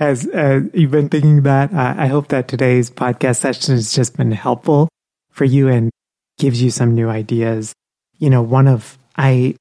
as 0.00 0.26
uh, 0.28 0.60
you've 0.72 0.90
been 0.90 1.08
thinking 1.08 1.42
that. 1.42 1.72
Uh, 1.72 1.94
I 1.96 2.06
hope 2.06 2.28
that 2.28 2.48
today's 2.48 2.90
podcast 2.90 3.36
session 3.40 3.74
has 3.74 3.92
just 3.92 4.16
been 4.16 4.32
helpful 4.32 4.88
for 5.30 5.44
you 5.44 5.68
and 5.68 5.90
gives 6.38 6.62
you 6.62 6.70
some 6.70 6.94
new 6.94 7.08
ideas. 7.08 7.72
You 8.18 8.30
know, 8.30 8.42
one 8.42 8.68
of, 8.68 8.98
I, 9.16 9.56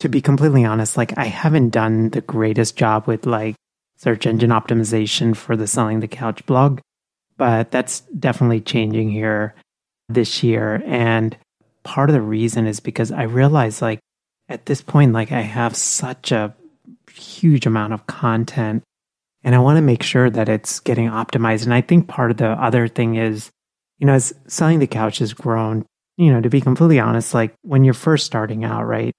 to 0.00 0.08
be 0.08 0.20
completely 0.20 0.64
honest, 0.64 0.96
like 0.96 1.16
I 1.18 1.24
haven't 1.24 1.70
done 1.70 2.10
the 2.10 2.20
greatest 2.20 2.76
job 2.76 3.06
with 3.06 3.26
like 3.26 3.56
search 3.96 4.26
engine 4.26 4.50
optimization 4.50 5.34
for 5.34 5.56
the 5.56 5.66
Selling 5.66 6.00
the 6.00 6.08
Couch 6.08 6.44
blog, 6.46 6.80
but 7.36 7.70
that's 7.70 8.00
definitely 8.18 8.60
changing 8.60 9.10
here 9.10 9.54
this 10.08 10.42
year. 10.42 10.82
And 10.86 11.36
part 11.82 12.10
of 12.10 12.14
the 12.14 12.22
reason 12.22 12.66
is 12.66 12.80
because 12.80 13.10
I 13.10 13.22
realize 13.22 13.80
like 13.80 14.00
at 14.48 14.66
this 14.66 14.82
point, 14.82 15.12
like 15.12 15.32
I 15.32 15.40
have 15.40 15.76
such 15.76 16.30
a 16.32 16.54
huge 17.10 17.66
amount 17.66 17.94
of 17.94 18.06
content 18.06 18.82
and 19.42 19.54
I 19.54 19.58
want 19.58 19.76
to 19.76 19.82
make 19.82 20.02
sure 20.02 20.28
that 20.28 20.48
it's 20.48 20.80
getting 20.80 21.08
optimized. 21.08 21.64
And 21.64 21.72
I 21.72 21.80
think 21.80 22.08
part 22.08 22.30
of 22.30 22.36
the 22.36 22.50
other 22.50 22.88
thing 22.88 23.14
is 23.14 23.50
you 23.98 24.06
know, 24.06 24.14
as 24.14 24.34
selling 24.46 24.78
the 24.78 24.86
couch 24.86 25.18
has 25.18 25.32
grown, 25.32 25.84
you 26.16 26.32
know, 26.32 26.40
to 26.40 26.50
be 26.50 26.60
completely 26.60 27.00
honest, 27.00 27.34
like 27.34 27.54
when 27.62 27.84
you're 27.84 27.94
first 27.94 28.26
starting 28.26 28.64
out, 28.64 28.86
right? 28.86 29.12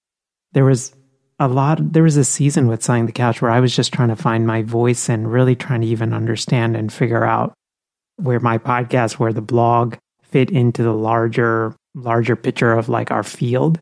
There 0.54 0.66
was 0.66 0.94
a 1.40 1.48
lot, 1.48 1.94
there 1.94 2.04
was 2.04 2.18
a 2.18 2.24
season 2.24 2.68
with 2.68 2.84
selling 2.84 3.06
the 3.06 3.12
couch 3.12 3.42
where 3.42 3.52
I 3.52 3.60
was 3.60 3.76
just 3.76 3.94
trying 3.94 4.10
to 4.10 4.16
find 4.16 4.48
my 4.48 4.64
voice 4.64 5.10
and 5.10 5.32
really 5.32 5.56
trying 5.56 5.82
to 5.82 5.88
even 5.88 6.14
understand 6.14 6.76
and 6.76 6.92
figure 6.92 7.24
out 7.24 7.54
where 8.16 8.40
my 8.40 8.58
podcast, 8.58 9.14
where 9.14 9.34
the 9.34 9.42
blog 9.42 9.96
fit 10.24 10.50
into 10.50 10.84
the 10.84 10.94
larger, 10.94 11.76
larger 11.94 12.36
picture 12.36 12.74
of 12.74 12.90
like 12.90 13.12
our 13.12 13.24
field. 13.24 13.80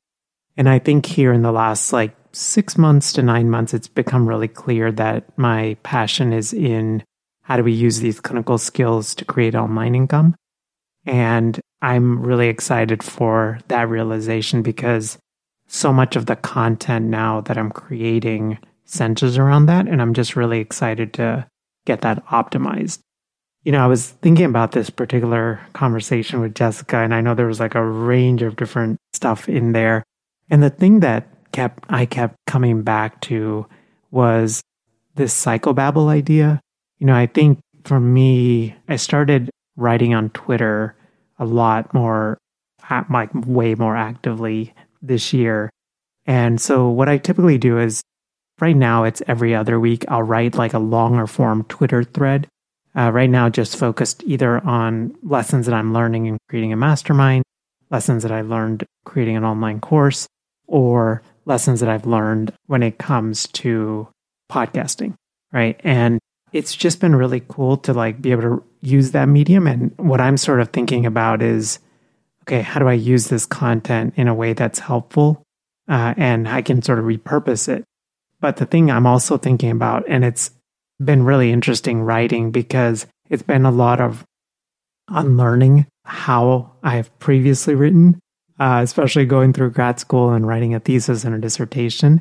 And 0.57 0.69
I 0.69 0.79
think 0.79 1.05
here 1.05 1.33
in 1.33 1.41
the 1.41 1.51
last 1.51 1.93
like 1.93 2.15
six 2.33 2.77
months 2.77 3.13
to 3.13 3.21
nine 3.21 3.49
months, 3.49 3.73
it's 3.73 3.87
become 3.87 4.27
really 4.27 4.47
clear 4.47 4.91
that 4.91 5.37
my 5.37 5.77
passion 5.83 6.33
is 6.33 6.53
in 6.53 7.03
how 7.43 7.57
do 7.57 7.63
we 7.63 7.73
use 7.73 7.99
these 7.99 8.19
clinical 8.19 8.57
skills 8.57 9.15
to 9.15 9.25
create 9.25 9.55
online 9.55 9.95
income. 9.95 10.35
And 11.05 11.59
I'm 11.81 12.21
really 12.21 12.47
excited 12.47 13.03
for 13.03 13.59
that 13.67 13.89
realization 13.89 14.61
because 14.61 15.17
so 15.67 15.91
much 15.91 16.15
of 16.15 16.25
the 16.25 16.35
content 16.35 17.05
now 17.05 17.41
that 17.41 17.57
I'm 17.57 17.71
creating 17.71 18.59
centers 18.85 19.37
around 19.37 19.65
that. 19.67 19.87
And 19.87 20.01
I'm 20.01 20.13
just 20.13 20.35
really 20.35 20.59
excited 20.59 21.13
to 21.13 21.47
get 21.85 22.01
that 22.01 22.25
optimized. 22.27 22.99
You 23.63 23.71
know, 23.71 23.83
I 23.83 23.87
was 23.87 24.09
thinking 24.09 24.45
about 24.45 24.73
this 24.73 24.91
particular 24.91 25.59
conversation 25.73 26.39
with 26.39 26.53
Jessica, 26.53 26.97
and 26.97 27.15
I 27.15 27.21
know 27.21 27.33
there 27.33 27.47
was 27.47 27.59
like 27.59 27.73
a 27.73 27.83
range 27.83 28.43
of 28.43 28.55
different 28.55 28.99
stuff 29.13 29.49
in 29.49 29.71
there. 29.71 30.03
And 30.51 30.61
the 30.61 30.69
thing 30.69 30.99
that 30.99 31.27
kept 31.51 31.83
I 31.89 32.05
kept 32.05 32.35
coming 32.45 32.83
back 32.83 33.21
to 33.21 33.65
was 34.11 34.61
this 35.15 35.33
psychobabble 35.33 36.09
idea. 36.09 36.61
You 36.99 37.07
know, 37.07 37.15
I 37.15 37.25
think 37.25 37.59
for 37.85 37.99
me, 37.99 38.75
I 38.87 38.97
started 38.97 39.49
writing 39.75 40.13
on 40.13 40.29
Twitter 40.31 40.95
a 41.39 41.45
lot 41.45 41.93
more, 41.93 42.37
like 43.09 43.29
way 43.33 43.75
more 43.75 43.95
actively 43.95 44.73
this 45.01 45.33
year. 45.33 45.69
And 46.25 46.59
so 46.59 46.89
what 46.89 47.09
I 47.09 47.17
typically 47.17 47.57
do 47.57 47.77
is 47.79 48.01
right 48.59 48.75
now 48.75 49.03
it's 49.03 49.21
every 49.27 49.53
other 49.53 49.79
week 49.79 50.05
I'll 50.07 50.23
write 50.23 50.55
like 50.55 50.73
a 50.73 50.79
longer 50.79 51.27
form 51.27 51.63
Twitter 51.65 52.03
thread. 52.03 52.47
Uh, 52.97 53.11
right 53.11 53.29
now, 53.29 53.49
just 53.49 53.75
focused 53.75 54.23
either 54.25 54.65
on 54.65 55.13
lessons 55.21 55.65
that 55.65 55.75
I'm 55.75 55.93
learning 55.93 56.27
in 56.27 56.37
creating 56.47 56.71
a 56.71 56.77
mastermind, 56.77 57.43
lessons 57.89 58.23
that 58.23 58.31
I 58.31 58.39
learned 58.39 58.85
creating 59.03 59.35
an 59.35 59.43
online 59.43 59.81
course, 59.81 60.27
or 60.65 61.21
lessons 61.43 61.81
that 61.81 61.89
I've 61.89 62.05
learned 62.05 62.53
when 62.67 62.83
it 62.83 62.97
comes 62.97 63.47
to 63.47 64.07
podcasting. 64.49 65.15
Right. 65.51 65.79
And 65.83 66.19
it's 66.53 66.73
just 66.73 67.01
been 67.01 67.15
really 67.15 67.43
cool 67.49 67.75
to 67.79 67.93
like 67.93 68.21
be 68.21 68.31
able 68.31 68.43
to 68.43 68.63
use 68.85 69.11
that 69.11 69.27
medium. 69.27 69.67
And 69.67 69.93
what 69.97 70.21
I'm 70.21 70.37
sort 70.37 70.61
of 70.61 70.69
thinking 70.69 71.05
about 71.05 71.41
is, 71.41 71.79
okay, 72.43 72.61
how 72.61 72.79
do 72.79 72.87
I 72.87 72.93
use 72.93 73.27
this 73.27 73.45
content 73.45 74.13
in 74.17 74.27
a 74.27 74.33
way 74.33 74.53
that's 74.53 74.79
helpful? 74.79 75.43
Uh, 75.87 76.13
and 76.17 76.47
I 76.47 76.61
can 76.61 76.81
sort 76.81 76.99
of 76.99 77.05
repurpose 77.05 77.67
it. 77.67 77.83
But 78.39 78.57
the 78.57 78.65
thing 78.65 78.91
I'm 78.91 79.07
also 79.07 79.37
thinking 79.37 79.71
about, 79.71 80.03
and 80.07 80.23
it's 80.23 80.51
been 81.03 81.23
really 81.23 81.51
interesting 81.51 82.01
writing 82.01 82.51
because 82.51 83.07
it's 83.29 83.43
been 83.43 83.65
a 83.65 83.71
lot 83.71 83.99
of 83.99 84.23
unlearning 85.09 85.87
how 86.03 86.71
I've 86.83 87.17
previously 87.19 87.75
written, 87.75 88.19
uh, 88.59 88.81
especially 88.83 89.25
going 89.25 89.53
through 89.53 89.71
grad 89.71 89.99
school 89.99 90.31
and 90.31 90.47
writing 90.47 90.73
a 90.73 90.79
thesis 90.79 91.23
and 91.23 91.35
a 91.35 91.39
dissertation. 91.39 92.19